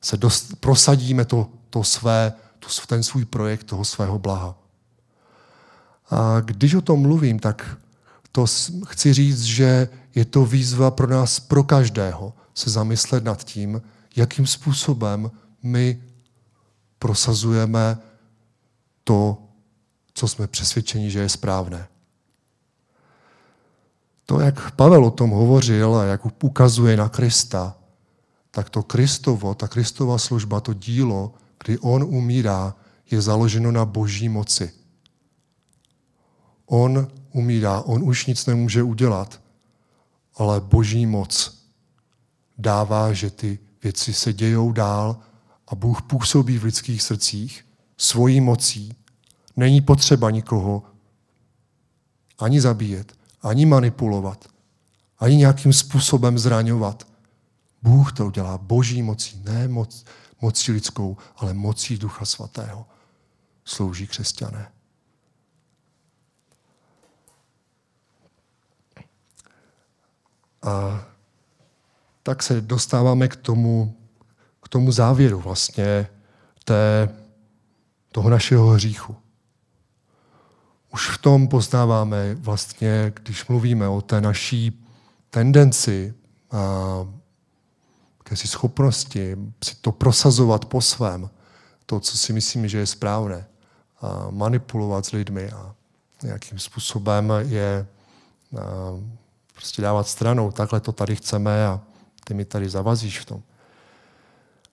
se 0.00 0.16
dost, 0.16 0.54
prosadíme 0.60 1.24
to, 1.24 1.48
to 1.70 1.84
své, 1.84 2.32
to, 2.58 2.68
ten 2.86 3.02
svůj 3.02 3.24
projekt 3.24 3.64
toho 3.64 3.84
svého 3.84 4.18
blaha. 4.18 4.58
A 6.10 6.40
když 6.40 6.74
o 6.74 6.80
tom 6.80 7.00
mluvím, 7.00 7.38
tak 7.38 7.78
to 8.32 8.46
chci 8.86 9.12
říct, 9.12 9.42
že 9.42 9.88
je 10.14 10.24
to 10.24 10.46
výzva 10.46 10.90
pro 10.90 11.06
nás, 11.06 11.40
pro 11.40 11.64
každého, 11.64 12.34
se 12.54 12.70
zamyslet 12.70 13.24
nad 13.24 13.44
tím, 13.44 13.82
jakým 14.16 14.46
způsobem 14.46 15.30
my 15.62 16.02
prosazujeme 16.98 17.98
to, 19.04 19.38
co 20.14 20.28
jsme 20.28 20.46
přesvědčeni, 20.46 21.10
že 21.10 21.18
je 21.18 21.28
správné. 21.28 21.88
To, 24.26 24.40
jak 24.40 24.70
Pavel 24.70 25.04
o 25.04 25.10
tom 25.10 25.30
hovořil 25.30 25.94
a 25.94 26.04
jak 26.04 26.44
ukazuje 26.44 26.96
na 26.96 27.08
Krista, 27.08 27.76
tak 28.50 28.70
to 28.70 28.82
Kristovo, 28.82 29.54
ta 29.54 29.68
Kristova 29.68 30.18
služba, 30.18 30.60
to 30.60 30.74
dílo, 30.74 31.34
kdy 31.64 31.78
on 31.78 32.02
umírá, 32.02 32.74
je 33.10 33.20
založeno 33.20 33.72
na 33.72 33.84
boží 33.84 34.28
moci. 34.28 34.72
On 36.66 37.08
umírá, 37.32 37.80
on 37.80 38.02
už 38.02 38.26
nic 38.26 38.46
nemůže 38.46 38.82
udělat, 38.82 39.40
ale 40.36 40.60
boží 40.60 41.06
moc 41.06 41.62
dává, 42.58 43.12
že 43.12 43.30
ty 43.30 43.58
věci 43.82 44.14
se 44.14 44.32
dějou 44.32 44.72
dál 44.72 45.16
a 45.68 45.74
Bůh 45.74 46.02
působí 46.02 46.58
v 46.58 46.64
lidských 46.64 47.02
srdcích 47.02 47.66
svojí 47.96 48.40
mocí. 48.40 48.96
Není 49.56 49.80
potřeba 49.80 50.30
nikoho 50.30 50.82
ani 52.38 52.60
zabíjet, 52.60 53.12
ani 53.42 53.66
manipulovat, 53.66 54.48
ani 55.18 55.36
nějakým 55.36 55.72
způsobem 55.72 56.38
zraňovat. 56.38 57.06
Bůh 57.82 58.12
to 58.12 58.26
udělá 58.26 58.58
boží 58.58 59.02
mocí, 59.02 59.42
ne 59.44 59.68
moc, 59.68 60.04
mocí 60.40 60.72
lidskou, 60.72 61.16
ale 61.36 61.54
mocí 61.54 61.98
Ducha 61.98 62.24
Svatého. 62.24 62.86
Slouží 63.64 64.06
křesťané. 64.06 64.72
A 70.62 71.04
tak 72.22 72.42
se 72.42 72.60
dostáváme 72.60 73.28
k 73.28 73.36
tomu, 73.36 73.96
k 74.62 74.68
tomu 74.68 74.92
závěru 74.92 75.40
vlastně 75.40 76.08
té, 76.64 77.08
toho 78.12 78.30
našeho 78.30 78.66
hříchu. 78.66 79.21
Už 80.92 81.10
v 81.10 81.18
tom 81.18 81.48
poznáváme 81.48 82.34
vlastně, 82.34 83.12
když 83.22 83.46
mluvíme 83.46 83.88
o 83.88 84.00
té 84.00 84.20
naší 84.20 84.84
tendenci 85.30 86.14
a 86.50 86.58
jakési 88.18 88.48
schopnosti 88.48 89.36
si 89.64 89.74
to 89.80 89.92
prosazovat 89.92 90.64
po 90.64 90.80
svém, 90.80 91.30
to, 91.86 92.00
co 92.00 92.18
si 92.18 92.32
myslíme, 92.32 92.68
že 92.68 92.78
je 92.78 92.86
správné, 92.86 93.46
a 94.00 94.30
manipulovat 94.30 95.06
s 95.06 95.12
lidmi 95.12 95.50
a 95.50 95.74
nějakým 96.22 96.58
způsobem 96.58 97.32
je 97.38 97.86
prostě 99.54 99.82
dávat 99.82 100.08
stranou, 100.08 100.50
takhle 100.50 100.80
to 100.80 100.92
tady 100.92 101.16
chceme 101.16 101.66
a 101.66 101.80
ty 102.24 102.34
mi 102.34 102.44
tady 102.44 102.68
zavazíš 102.68 103.20
v 103.20 103.24
tom. 103.24 103.42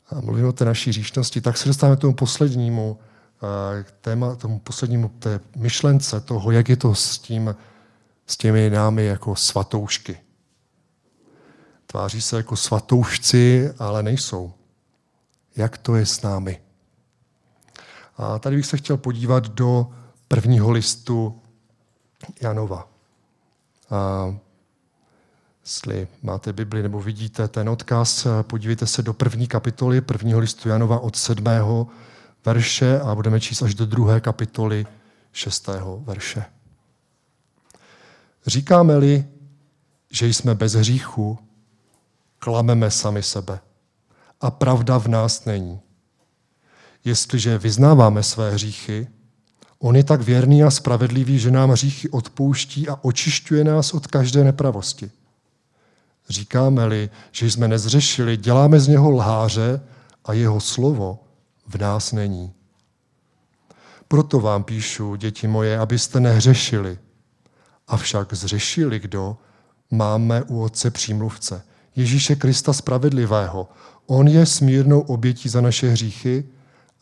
A 0.10 0.22
mluvím 0.22 0.48
o 0.48 0.52
té 0.52 0.66
naší 0.66 0.92
říšnosti, 0.92 1.42
tak 1.42 1.58
se 1.58 1.68
dostáváme 1.68 1.98
k 1.98 2.00
tomu 2.00 2.14
poslednímu 2.14 3.00
k 3.84 3.92
téma, 4.02 4.36
tomu 4.36 4.60
poslednímu 4.60 5.10
té 5.10 5.40
myšlence 5.56 6.20
toho, 6.20 6.52
jak 6.52 6.70
je 6.70 6.78
to 6.78 6.96
s, 6.96 7.18
tím, 7.18 7.56
s 8.28 8.38
těmi 8.38 8.70
námi 8.70 9.06
jako 9.06 9.36
svatoušky. 9.36 10.20
Tváří 11.86 12.22
se 12.22 12.38
jako 12.38 12.56
svatoušci, 12.56 13.74
ale 13.80 14.04
nejsou. 14.04 14.54
Jak 15.56 15.78
to 15.78 15.96
je 15.96 16.06
s 16.06 16.22
námi? 16.22 16.62
A 18.18 18.40
tady 18.40 18.56
bych 18.56 18.66
se 18.66 18.78
chtěl 18.78 18.98
podívat 18.98 19.48
do 19.48 19.92
prvního 20.28 20.72
listu 20.72 21.42
Janova. 22.42 22.88
A 23.90 24.36
Jestli 25.70 26.08
máte 26.24 26.54
Bibli 26.54 26.84
nebo 26.84 27.00
vidíte 27.00 27.48
ten 27.48 27.70
odkaz, 27.70 28.28
podívejte 28.42 28.88
se 28.88 29.02
do 29.02 29.14
první 29.14 29.48
kapitoly 29.48 30.02
prvního 30.02 30.40
listu 30.40 30.70
Janova 30.70 31.00
od 31.00 31.16
sedmého 31.16 31.88
verše 32.46 33.00
a 33.00 33.16
budeme 33.16 33.40
číst 33.40 33.62
až 33.62 33.76
do 33.76 33.86
druhé 33.86 34.22
kapitoly 34.22 34.86
šestého 35.34 36.00
verše. 36.00 36.46
Říkáme-li, 38.48 39.26
že 40.12 40.28
jsme 40.28 40.56
bez 40.56 40.74
hříchu, 40.74 41.40
klameme 42.40 42.92
sami 42.92 43.24
sebe 43.24 43.60
a 44.42 44.52
pravda 44.52 44.98
v 44.98 45.08
nás 45.08 45.46
není. 45.46 45.80
Jestliže 47.06 47.58
vyznáváme 47.58 48.24
své 48.24 48.52
hříchy, 48.52 49.08
on 49.80 49.96
je 49.96 50.04
tak 50.04 50.22
věrný 50.22 50.64
a 50.64 50.72
spravedlivý, 50.72 51.40
že 51.40 51.52
nám 51.52 51.70
hříchy 51.70 52.10
odpouští 52.10 52.90
a 52.90 53.00
očišťuje 53.02 53.64
nás 53.64 53.94
od 53.94 54.08
každé 54.08 54.44
nepravosti. 54.44 55.12
Říkáme-li, 56.30 57.10
že 57.32 57.52
jsme 57.52 57.68
nezřešili, 57.68 58.38
děláme 58.38 58.80
z 58.80 58.88
něho 58.88 59.10
lháře 59.12 59.82
a 60.26 60.34
jeho 60.34 60.60
slovo 60.60 61.20
v 61.70 61.76
nás 61.76 62.12
není. 62.12 62.54
Proto 64.08 64.40
vám 64.40 64.64
píšu, 64.64 65.16
děti 65.16 65.48
moje, 65.48 65.80
abyste 65.80 66.20
nehřešili. 66.20 67.00
Avšak 67.88 68.34
zřešili 68.34 69.00
kdo, 69.00 69.38
máme 69.92 70.44
u 70.44 70.62
Otce 70.62 70.92
přímluvce, 70.92 71.64
Ježíše 71.96 72.36
Krista 72.36 72.74
Spravedlivého. 72.74 73.70
On 74.06 74.28
je 74.28 74.46
smírnou 74.46 75.00
obětí 75.00 75.50
za 75.50 75.62
naše 75.62 75.90
hříchy 75.90 76.50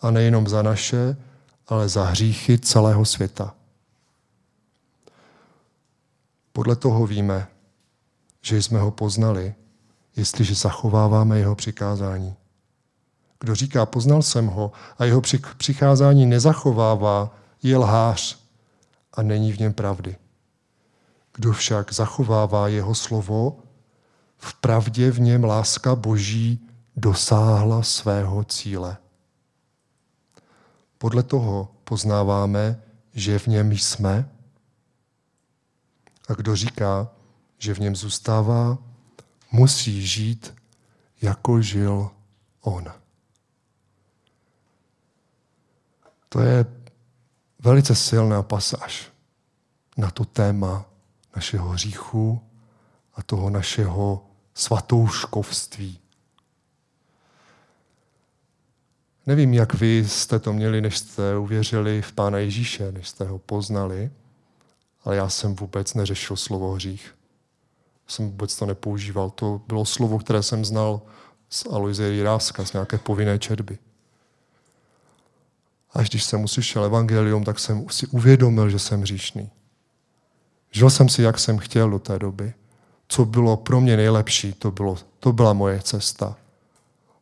a 0.01 0.11
nejenom 0.11 0.47
za 0.47 0.61
naše, 0.61 1.17
ale 1.67 1.89
za 1.89 2.03
hříchy 2.03 2.59
celého 2.59 3.05
světa. 3.05 3.55
Podle 6.53 6.75
toho 6.75 7.07
víme, 7.07 7.47
že 8.41 8.61
jsme 8.63 8.79
ho 8.79 8.91
poznali, 8.91 9.55
jestliže 10.15 10.55
zachováváme 10.55 11.39
jeho 11.39 11.55
přikázání. 11.55 12.35
Kdo 13.39 13.55
říká, 13.55 13.85
poznal 13.85 14.21
jsem 14.21 14.47
ho 14.47 14.71
a 14.97 15.05
jeho 15.05 15.21
přicházání 15.57 16.25
nezachovává, 16.25 17.35
je 17.63 17.77
lhář 17.77 18.39
a 19.13 19.21
není 19.21 19.51
v 19.51 19.59
něm 19.59 19.73
pravdy. 19.73 20.15
Kdo 21.35 21.53
však 21.53 21.93
zachovává 21.93 22.67
jeho 22.67 22.95
slovo, 22.95 23.59
v 24.37 24.53
pravdě 24.53 25.11
v 25.11 25.19
něm 25.19 25.43
láska 25.43 25.95
Boží 25.95 26.67
dosáhla 26.95 27.83
svého 27.83 28.43
cíle. 28.43 28.97
Podle 30.97 31.23
toho 31.23 31.75
poznáváme, 31.83 32.81
že 33.13 33.39
v 33.39 33.47
něm 33.47 33.71
jsme. 33.71 34.29
A 36.27 36.33
kdo 36.33 36.55
říká, 36.55 37.09
že 37.57 37.73
v 37.73 37.79
něm 37.79 37.95
zůstává, 37.95 38.77
musí 39.51 40.07
žít, 40.07 40.53
jako 41.21 41.61
žil 41.61 42.09
on. 42.61 42.85
To 46.37 46.43
je 46.43 46.65
velice 47.59 47.95
silná 47.95 48.43
pasáž 48.43 49.11
na 49.97 50.11
to 50.11 50.25
téma 50.25 50.85
našeho 51.35 51.69
hříchu 51.69 52.41
a 53.13 53.23
toho 53.23 53.49
našeho 53.49 54.25
svatouškovství. 54.53 55.99
Nevím, 59.25 59.53
jak 59.53 59.73
vy 59.73 60.03
jste 60.07 60.39
to 60.39 60.53
měli, 60.53 60.81
než 60.81 60.97
jste 60.97 61.37
uvěřili 61.37 62.01
v 62.01 62.11
Pána 62.11 62.37
Ježíše, 62.37 62.91
než 62.91 63.09
jste 63.09 63.25
ho 63.25 63.39
poznali, 63.39 64.11
ale 65.03 65.15
já 65.15 65.29
jsem 65.29 65.55
vůbec 65.55 65.93
neřešil 65.93 66.35
slovo 66.35 66.73
hřích. 66.73 67.15
Jsem 68.07 68.25
vůbec 68.25 68.55
to 68.55 68.65
nepoužíval. 68.65 69.29
To 69.29 69.61
bylo 69.67 69.85
slovo, 69.85 70.19
které 70.19 70.43
jsem 70.43 70.65
znal 70.65 71.01
z 71.49 71.65
Aloise 71.65 72.09
Jiráska, 72.09 72.65
z 72.65 72.73
nějaké 72.73 72.97
povinné 72.97 73.39
četby. 73.39 73.77
Až 75.93 76.09
když 76.09 76.23
jsem 76.23 76.43
uslyšel 76.43 76.85
evangelium, 76.85 77.43
tak 77.43 77.59
jsem 77.59 77.85
si 77.89 78.07
uvědomil, 78.07 78.69
že 78.69 78.79
jsem 78.79 79.01
hříšný. 79.01 79.49
Žil 80.71 80.89
jsem 80.89 81.09
si, 81.09 81.21
jak 81.21 81.39
jsem 81.39 81.57
chtěl 81.57 81.89
do 81.89 81.99
té 81.99 82.19
doby. 82.19 82.53
Co 83.07 83.25
bylo 83.25 83.57
pro 83.57 83.81
mě 83.81 83.97
nejlepší, 83.97 84.53
to, 84.53 84.71
bylo, 84.71 84.97
to 85.19 85.33
byla 85.33 85.53
moje 85.53 85.81
cesta. 85.81 86.37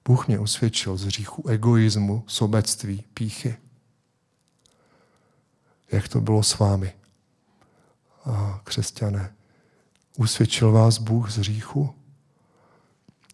Bůh 0.05 0.28
mě 0.28 0.39
usvědčil 0.39 0.97
z 0.97 1.05
hříchu 1.05 1.49
egoismu, 1.49 2.24
sobectví, 2.28 3.03
píchy. 3.13 3.55
Jak 5.91 6.07
to 6.07 6.22
bylo 6.22 6.43
s 6.43 6.59
vámi, 6.59 6.93
a 8.26 8.61
křesťané? 8.63 9.34
Usvědčil 10.18 10.72
vás 10.72 10.97
Bůh 10.97 11.32
z 11.32 11.38
hříchu? 11.38 11.95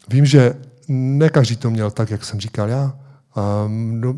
Vím, 0.07 0.25
že 0.25 0.61
ne 0.87 1.29
každý 1.29 1.55
to 1.55 1.69
měl 1.69 1.91
tak, 1.91 2.09
jak 2.09 2.25
jsem 2.25 2.39
říkal 2.39 2.69
já. 2.69 2.99
A 3.35 3.67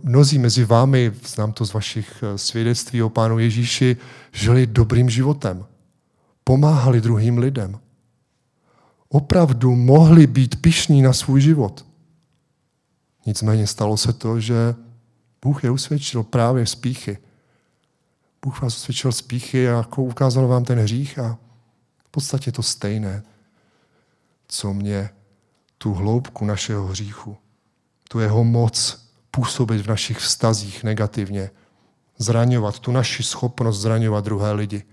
mnozí 0.04 0.40
mezi 0.40 0.66
vámi, 0.66 1.12
znám 1.26 1.52
to 1.52 1.66
z 1.66 1.74
vašich 1.74 2.24
eh, 2.24 2.38
svědectví 2.38 3.04
o 3.04 3.10
Pánu 3.10 3.40
Ježíši, 3.40 3.98
žili 4.32 4.68
dobrým 4.68 5.10
životem. 5.10 5.66
Pomáhali 6.44 7.02
druhým 7.02 7.38
lidem. 7.38 7.80
Opravdu 9.10 9.76
mohli 9.76 10.28
být 10.28 10.62
pišní 10.62 11.02
na 11.02 11.14
svůj 11.14 11.42
život. 11.42 11.86
Nicméně 13.26 13.68
stalo 13.68 13.98
se 13.98 14.14
to, 14.14 14.40
že 14.40 14.76
Bůh 15.42 15.64
je 15.64 15.72
usvědčil 15.72 16.24
právě 16.24 16.66
z 16.66 16.76
píchy. 16.76 17.18
Bůh 18.42 18.62
vás 18.62 18.78
usvědčil 18.78 19.12
z 19.12 19.22
píchy 19.22 19.70
a 19.70 19.78
jako 19.78 20.04
ukázal 20.04 20.48
vám 20.48 20.66
ten 20.66 20.80
hřích 20.80 21.20
a 21.20 21.38
v 22.06 22.10
podstatě 22.12 22.52
to 22.52 22.64
stejné, 22.64 23.24
co 24.48 24.74
mě 24.74 25.10
tu 25.78 25.94
hloubku 25.94 26.46
našeho 26.46 26.88
hříchu, 26.88 27.38
tu 28.10 28.20
jeho 28.20 28.44
moc 28.44 29.03
působit 29.36 29.82
v 29.82 29.88
našich 29.88 30.18
vztazích 30.18 30.84
negativně, 30.84 31.52
zraňovat, 32.18 32.80
tu 32.80 32.92
naši 32.92 33.24
schopnost 33.24 33.80
zraňovat 33.80 34.26
druhé 34.26 34.52
lidi, 34.52 34.84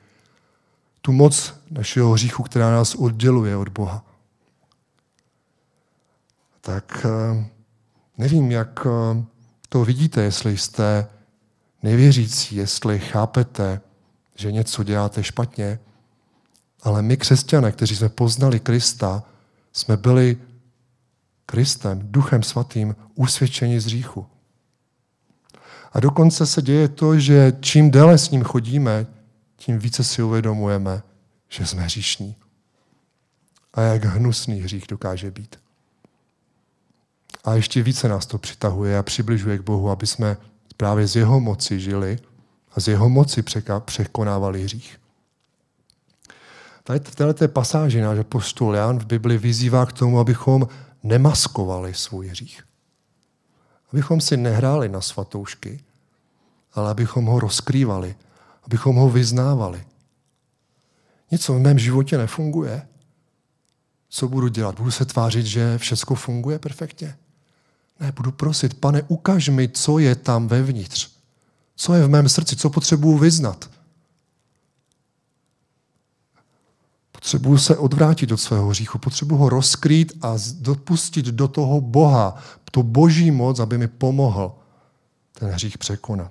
tu 1.03 1.13
moc 1.13 1.55
našeho 1.71 2.13
hříchu, 2.13 2.43
která 2.43 2.71
nás 2.71 2.95
odděluje 2.95 3.57
od 3.57 3.69
Boha. 3.69 4.05
Tak 6.61 7.07
eh, 7.07 7.51
nevím, 8.19 8.51
jak 8.51 8.87
eh, 8.87 9.25
to 9.69 9.85
vidíte, 9.85 10.23
jestli 10.23 10.59
jste 10.59 11.09
nevěřící, 11.83 12.57
jestli 12.57 12.99
chápete, 12.99 13.81
že 14.35 14.53
něco 14.53 14.85
děláte 14.85 15.25
špatně, 15.25 15.79
ale 16.83 17.03
my 17.03 17.17
křesťané, 17.17 17.73
kteří 17.73 17.97
jsme 17.97 18.09
poznali 18.09 18.61
Krista, 18.61 19.23
jsme 19.73 19.97
byli 19.97 20.37
Kristem, 21.51 22.01
Duchem 22.03 22.43
Svatým, 22.43 22.97
usvědčeni 23.15 23.81
z 23.81 23.85
hříchu. 23.85 24.27
A 25.93 26.01
dokonce 26.01 26.47
se 26.47 26.63
děje 26.63 26.89
to, 26.89 27.19
že 27.19 27.53
čím 27.61 27.91
déle 27.91 28.19
s 28.19 28.31
ním 28.31 28.43
chodíme, 28.45 29.07
tím 29.57 29.79
více 29.79 30.05
si 30.05 30.23
uvědomujeme, 30.23 31.03
že 31.49 31.67
jsme 31.67 31.83
hříšní. 31.83 32.37
A 33.75 33.81
jak 33.81 34.05
hnusný 34.05 34.61
hřích 34.61 34.85
dokáže 34.89 35.31
být. 35.31 35.57
A 37.45 37.55
ještě 37.55 37.83
více 37.83 38.09
nás 38.09 38.27
to 38.27 38.39
přitahuje 38.39 38.99
a 38.99 39.03
přibližuje 39.03 39.59
k 39.59 39.63
Bohu, 39.63 39.91
aby 39.91 40.07
jsme 40.07 40.37
právě 40.77 41.07
z 41.07 41.17
jeho 41.17 41.41
moci 41.41 41.81
žili 41.81 42.19
a 42.73 42.81
z 42.81 42.89
jeho 42.89 43.09
moci 43.09 43.43
překonávali 43.85 44.63
hřích. 44.63 45.01
Tady 46.85 47.01
v 47.01 47.15
této 47.15 47.49
pasáži 47.49 48.01
náš 48.01 48.19
apostol 48.19 48.75
Jan 48.75 48.99
v 48.99 49.07
Bibli 49.07 49.39
vyzývá 49.39 49.87
k 49.87 49.93
tomu, 49.93 50.21
abychom 50.21 50.69
nemaskovali 51.03 51.95
svůj 51.95 52.29
hřích. 52.29 52.63
Abychom 53.93 54.21
si 54.21 54.37
nehráli 54.37 54.89
na 54.89 55.01
svatoušky, 55.01 55.81
ale 56.73 56.91
abychom 56.91 57.25
ho 57.25 57.41
rozkrývali, 57.41 58.15
abychom 58.63 58.97
ho 58.97 59.11
vyznávali. 59.11 59.85
Něco 61.31 61.55
v 61.55 61.61
mém 61.61 61.79
životě 61.79 62.19
nefunguje. 62.19 62.87
Co 64.09 64.29
budu 64.29 64.49
dělat? 64.49 64.79
Budu 64.79 64.91
se 64.91 65.05
tvářit, 65.05 65.47
že 65.47 65.79
všechno 65.79 66.17
funguje 66.17 66.59
perfektně? 66.59 67.17
Ne, 68.01 68.13
budu 68.13 68.33
prosit, 68.33 68.81
pane, 68.81 69.03
ukaž 69.03 69.49
mi, 69.49 69.69
co 69.69 69.99
je 69.99 70.15
tam 70.15 70.49
vevnitř. 70.49 71.11
Co 71.77 71.95
je 71.95 72.07
v 72.07 72.09
mém 72.09 72.29
srdci, 72.29 72.57
co 72.57 72.71
potřebuju 72.71 73.19
vyznat. 73.19 73.71
Potřebuju 77.21 77.59
se 77.59 77.77
odvrátit 77.77 78.33
od 78.33 78.37
svého 78.37 78.69
hříchu, 78.69 78.99
potřebuju 78.99 79.41
ho 79.41 79.49
rozkrýt 79.49 80.13
a 80.23 80.35
dopustit 80.61 81.27
do 81.27 81.49
toho 81.49 81.81
Boha, 81.81 82.35
to 82.71 82.83
boží 82.83 83.31
moc, 83.31 83.59
aby 83.61 83.79
mi 83.79 83.89
pomohl 83.89 84.55
ten 85.39 85.49
hřích 85.49 85.79
překonat. 85.79 86.31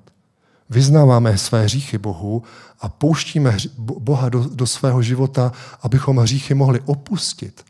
Vyznáváme 0.69 1.37
své 1.37 1.63
hříchy 1.63 1.97
Bohu 1.97 2.43
a 2.79 2.89
pouštíme 2.89 3.57
Boha 3.77 4.29
do, 4.29 4.43
do 4.43 4.67
svého 4.67 5.01
života, 5.01 5.51
abychom 5.81 6.17
hříchy 6.17 6.53
mohli 6.53 6.81
opustit. 6.81 7.65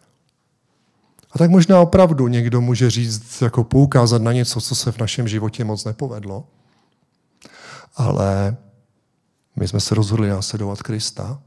A 1.31 1.37
tak 1.37 1.49
možná 1.49 1.79
opravdu 1.79 2.27
někdo 2.27 2.61
může 2.61 2.89
říct, 2.89 3.41
jako 3.41 3.63
poukázat 3.63 4.21
na 4.21 4.33
něco, 4.33 4.61
co 4.61 4.75
se 4.75 4.91
v 4.91 4.97
našem 4.97 5.27
životě 5.27 5.63
moc 5.63 5.85
nepovedlo. 5.85 6.47
Ale 7.95 8.57
my 9.55 9.67
jsme 9.67 9.79
se 9.79 9.95
rozhodli 9.95 10.29
následovat 10.29 10.83
Krista 10.83 11.41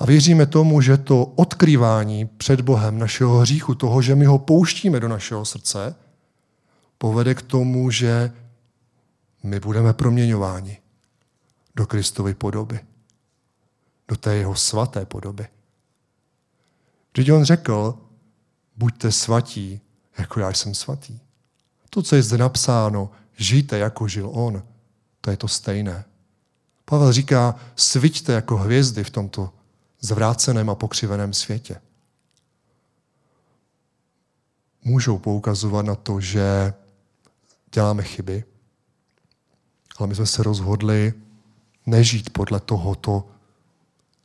a 0.00 0.06
věříme 0.06 0.46
tomu, 0.46 0.80
že 0.80 0.96
to 0.96 1.24
odkrývání 1.24 2.26
před 2.26 2.60
Bohem 2.60 2.98
našeho 2.98 3.38
hříchu, 3.38 3.74
toho, 3.74 4.02
že 4.02 4.14
my 4.14 4.24
ho 4.24 4.38
pouštíme 4.38 5.00
do 5.00 5.08
našeho 5.08 5.44
srdce, 5.44 5.94
povede 6.98 7.34
k 7.34 7.42
tomu, 7.42 7.90
že 7.90 8.32
my 9.42 9.60
budeme 9.60 9.92
proměňováni 9.92 10.78
do 11.76 11.86
Kristovy 11.86 12.34
podoby, 12.34 12.80
do 14.08 14.16
té 14.16 14.36
jeho 14.36 14.54
svaté 14.54 15.06
podoby. 15.06 15.46
Vždyť 17.12 17.32
on 17.32 17.44
řekl, 17.44 17.98
buďte 18.76 19.12
svatí, 19.12 19.80
jako 20.18 20.40
já 20.40 20.52
jsem 20.52 20.74
svatý. 20.74 21.20
To, 21.90 22.02
co 22.02 22.16
je 22.16 22.22
zde 22.22 22.38
napsáno, 22.38 23.10
žijte, 23.36 23.78
jako 23.78 24.08
žil 24.08 24.30
on, 24.32 24.62
to 25.20 25.30
je 25.30 25.36
to 25.36 25.48
stejné. 25.48 26.04
Pavel 26.84 27.12
říká, 27.12 27.54
sviťte 27.76 28.32
jako 28.32 28.56
hvězdy 28.56 29.04
v 29.04 29.10
tomto 29.10 29.59
zvráceném 30.00 30.70
a 30.70 30.74
pokřiveném 30.74 31.32
světě. 31.32 31.80
Můžou 34.84 35.18
poukazovat 35.18 35.86
na 35.86 35.94
to, 35.94 36.20
že 36.20 36.74
děláme 37.74 38.02
chyby, 38.02 38.44
ale 39.96 40.08
my 40.08 40.14
jsme 40.14 40.26
se 40.26 40.42
rozhodli 40.42 41.14
nežít 41.86 42.30
podle 42.30 42.60
tohoto, 42.60 43.28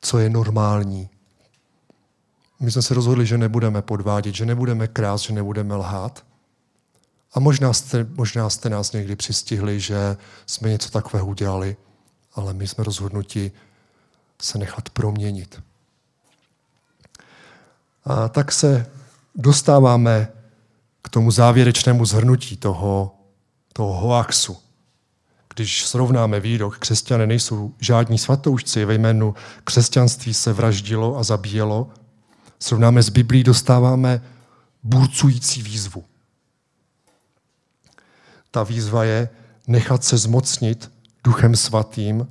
co 0.01 0.19
je 0.19 0.29
normální. 0.29 1.09
My 2.59 2.71
jsme 2.71 2.81
se 2.81 2.93
rozhodli, 2.93 3.25
že 3.25 3.37
nebudeme 3.37 3.81
podvádět, 3.81 4.35
že 4.35 4.45
nebudeme 4.45 4.87
krást, 4.87 5.23
že 5.23 5.33
nebudeme 5.33 5.75
lhát. 5.75 6.25
A 7.33 7.39
možná 7.39 7.73
jste, 7.73 8.07
možná 8.09 8.49
jste 8.49 8.69
nás 8.69 8.91
někdy 8.91 9.15
přistihli, 9.15 9.79
že 9.79 10.17
jsme 10.45 10.69
něco 10.69 10.89
takového 10.89 11.27
udělali, 11.27 11.77
ale 12.33 12.53
my 12.53 12.67
jsme 12.67 12.83
rozhodnuti 12.83 13.51
se 14.41 14.57
nechat 14.57 14.89
proměnit. 14.89 15.61
A 18.05 18.29
tak 18.29 18.51
se 18.51 18.91
dostáváme 19.35 20.27
k 21.01 21.09
tomu 21.09 21.31
závěrečnému 21.31 22.05
zhrnutí 22.05 22.57
toho, 22.57 23.15
toho 23.73 23.93
hoaxu. 23.93 24.57
Když 25.55 25.85
srovnáme 25.85 26.39
výrok, 26.39 26.77
křesťané 26.79 27.27
nejsou 27.27 27.73
žádní 27.79 28.17
svatoušci, 28.17 28.85
ve 28.85 28.93
jménu 28.93 29.35
křesťanství 29.63 30.33
se 30.33 30.53
vraždilo 30.53 31.17
a 31.17 31.23
zabíjelo, 31.23 31.89
srovnáme 32.59 33.03
s 33.03 33.09
Biblí, 33.09 33.43
dostáváme 33.43 34.21
burcující 34.83 35.61
výzvu. 35.61 36.03
Ta 38.51 38.63
výzva 38.63 39.03
je 39.03 39.29
nechat 39.67 40.03
se 40.03 40.17
zmocnit 40.17 40.91
duchem 41.23 41.55
svatým 41.55 42.27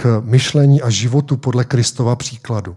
k 0.00 0.22
myšlení 0.24 0.82
a 0.82 0.90
životu 0.90 1.36
podle 1.36 1.64
Kristova 1.64 2.16
příkladu. 2.16 2.76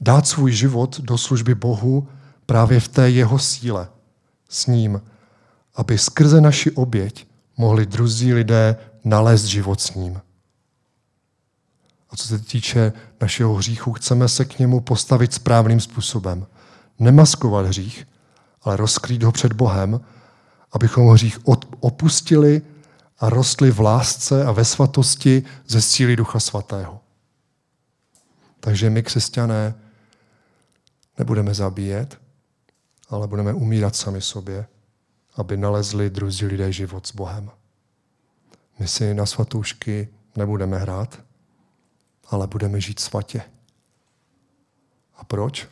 Dát 0.00 0.26
svůj 0.26 0.52
život 0.52 1.00
do 1.00 1.18
služby 1.18 1.54
Bohu 1.54 2.08
právě 2.46 2.80
v 2.80 2.88
té 2.88 3.10
jeho 3.10 3.38
síle 3.38 3.88
s 4.48 4.66
ním, 4.66 5.02
aby 5.74 5.98
skrze 5.98 6.40
naši 6.40 6.70
oběť 6.70 7.26
mohli 7.56 7.86
druzí 7.86 8.34
lidé 8.34 8.76
nalézt 9.04 9.44
život 9.44 9.80
s 9.80 9.94
ním. 9.94 10.20
A 12.10 12.16
co 12.16 12.28
se 12.28 12.38
týče 12.38 12.92
našeho 13.20 13.54
hříchu, 13.54 13.92
chceme 13.92 14.28
se 14.28 14.44
k 14.44 14.58
němu 14.58 14.80
postavit 14.80 15.34
správným 15.34 15.80
způsobem. 15.80 16.46
Nemaskovat 16.98 17.66
hřích, 17.66 18.08
ale 18.62 18.76
rozkrýt 18.76 19.22
ho 19.22 19.32
před 19.32 19.52
Bohem, 19.52 20.00
abychom 20.72 21.08
hřích 21.08 21.38
opustili 21.80 22.62
a 23.22 23.30
rostli 23.30 23.70
v 23.70 23.80
lásce 23.80 24.44
a 24.44 24.52
ve 24.52 24.64
svatosti 24.64 25.42
ze 25.66 25.82
síly 25.82 26.16
Ducha 26.16 26.40
Svatého. 26.40 27.00
Takže 28.60 28.90
my, 28.90 29.02
křesťané, 29.02 29.74
nebudeme 31.18 31.54
zabíjet, 31.54 32.20
ale 33.08 33.28
budeme 33.28 33.54
umírat 33.54 33.96
sami 33.96 34.20
sobě, 34.20 34.66
aby 35.36 35.56
nalezli 35.56 36.10
druzí 36.10 36.46
lidé 36.46 36.72
život 36.72 37.06
s 37.06 37.14
Bohem. 37.14 37.50
My 38.78 38.88
si 38.88 39.14
na 39.14 39.26
svatoušky 39.26 40.08
nebudeme 40.36 40.78
hrát, 40.78 41.20
ale 42.28 42.46
budeme 42.46 42.80
žít 42.80 43.00
svatě. 43.00 43.42
A 45.16 45.24
proč? 45.24 45.68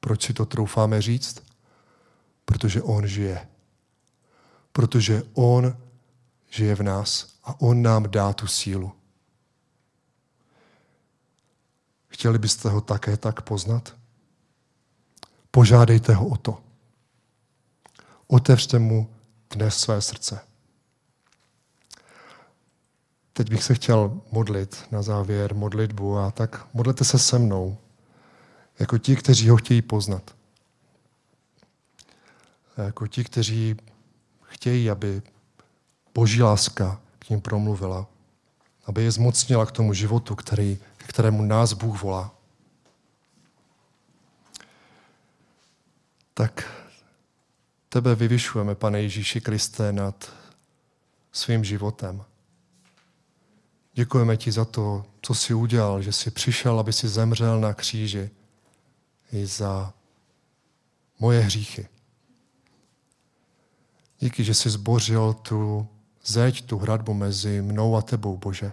Proč 0.00 0.26
si 0.26 0.32
to 0.32 0.46
troufáme 0.46 1.02
říct? 1.02 1.42
Protože 2.44 2.82
On 2.82 3.06
žije. 3.06 3.48
Protože 4.72 5.22
On 5.32 5.83
žije 6.54 6.74
v 6.74 6.82
nás 6.82 7.34
a 7.44 7.60
On 7.60 7.82
nám 7.82 8.10
dá 8.10 8.32
tu 8.32 8.46
sílu. 8.46 8.92
Chtěli 12.08 12.38
byste 12.38 12.68
ho 12.68 12.80
také 12.80 13.16
tak 13.16 13.42
poznat? 13.42 13.96
Požádejte 15.50 16.14
ho 16.14 16.28
o 16.28 16.36
to. 16.36 16.62
Otevřte 18.26 18.78
mu 18.78 19.10
dnes 19.50 19.76
své 19.76 20.00
srdce. 20.00 20.40
Teď 23.32 23.50
bych 23.50 23.62
se 23.62 23.74
chtěl 23.74 24.20
modlit 24.32 24.84
na 24.90 25.02
závěr 25.02 25.54
modlitbu 25.54 26.18
a 26.18 26.30
tak 26.30 26.74
modlete 26.74 27.04
se 27.04 27.18
se 27.18 27.38
mnou, 27.38 27.78
jako 28.78 28.98
ti, 28.98 29.16
kteří 29.16 29.48
ho 29.48 29.56
chtějí 29.56 29.82
poznat. 29.82 30.36
Jako 32.76 33.06
ti, 33.06 33.24
kteří 33.24 33.76
chtějí, 34.42 34.90
aby 34.90 35.22
boží 36.14 36.42
láska 36.42 37.00
k 37.18 37.30
ním 37.30 37.40
promluvila, 37.40 38.06
aby 38.86 39.02
je 39.02 39.10
zmocnila 39.10 39.66
k 39.66 39.72
tomu 39.72 39.94
životu, 39.94 40.34
který, 40.34 40.78
k 40.96 41.08
kterému 41.08 41.42
nás 41.42 41.72
Bůh 41.72 42.02
volá. 42.02 42.34
Tak 46.34 46.70
tebe 47.88 48.14
vyvyšujeme, 48.14 48.74
pane 48.74 49.02
Ježíši 49.02 49.40
Kriste, 49.40 49.92
nad 49.92 50.32
svým 51.32 51.64
životem. 51.64 52.24
Děkujeme 53.94 54.36
ti 54.36 54.52
za 54.52 54.64
to, 54.64 55.04
co 55.22 55.34
jsi 55.34 55.54
udělal, 55.54 56.02
že 56.02 56.12
jsi 56.12 56.30
přišel, 56.30 56.80
aby 56.80 56.92
si 56.92 57.08
zemřel 57.08 57.60
na 57.60 57.74
kříži 57.74 58.30
i 59.32 59.46
za 59.46 59.92
moje 61.18 61.40
hříchy. 61.40 61.88
Díky, 64.18 64.44
že 64.44 64.54
jsi 64.54 64.70
zbořil 64.70 65.32
tu 65.32 65.88
zeď, 66.26 66.66
tu 66.66 66.78
hradbu 66.78 67.14
mezi 67.14 67.62
mnou 67.62 67.96
a 67.96 68.02
tebou, 68.02 68.36
Bože. 68.36 68.72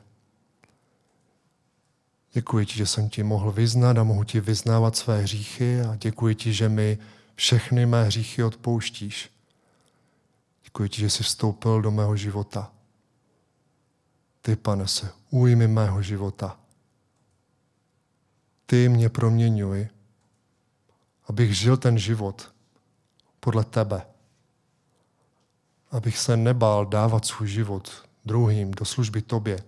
Děkuji 2.33 2.65
ti, 2.65 2.77
že 2.77 2.85
jsem 2.85 3.09
ti 3.09 3.23
mohl 3.23 3.51
vyznat 3.51 3.97
a 3.97 4.03
mohu 4.03 4.23
ti 4.23 4.39
vyznávat 4.39 4.95
své 4.95 5.21
hříchy 5.21 5.81
a 5.81 5.95
děkuji 5.95 6.35
ti, 6.35 6.53
že 6.53 6.69
mi 6.69 6.97
všechny 7.35 7.85
mé 7.85 8.03
hříchy 8.03 8.43
odpouštíš. 8.43 9.31
Děkuji 10.63 10.89
ti, 10.89 11.01
že 11.01 11.09
jsi 11.09 11.23
vstoupil 11.23 11.81
do 11.81 11.91
mého 11.91 12.15
života. 12.15 12.71
Ty, 14.41 14.55
pane, 14.55 14.87
se 14.87 15.11
ujmi 15.29 15.67
mého 15.67 16.01
života. 16.01 16.59
Ty 18.65 18.89
mě 18.89 19.09
proměňuj, 19.09 19.87
abych 21.27 21.57
žil 21.57 21.77
ten 21.77 21.97
život 21.97 22.53
podle 23.39 23.63
tebe. 23.63 24.10
Abych 25.91 26.17
se 26.17 26.37
nebál 26.37 26.85
dávat 26.85 27.25
svůj 27.25 27.47
život 27.47 28.03
druhým 28.25 28.71
do 28.71 28.85
služby 28.85 29.21
tobě. 29.21 29.63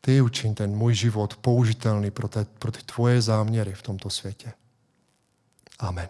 Ty 0.00 0.20
učiň 0.20 0.54
ten 0.54 0.76
můj 0.76 0.94
život 0.94 1.36
použitelný 1.36 2.10
pro, 2.10 2.28
te, 2.28 2.44
pro 2.44 2.72
ty 2.72 2.82
tvoje 2.82 3.22
záměry 3.22 3.72
v 3.72 3.82
tomto 3.82 4.10
světě. 4.10 4.52
Amen. 5.78 6.08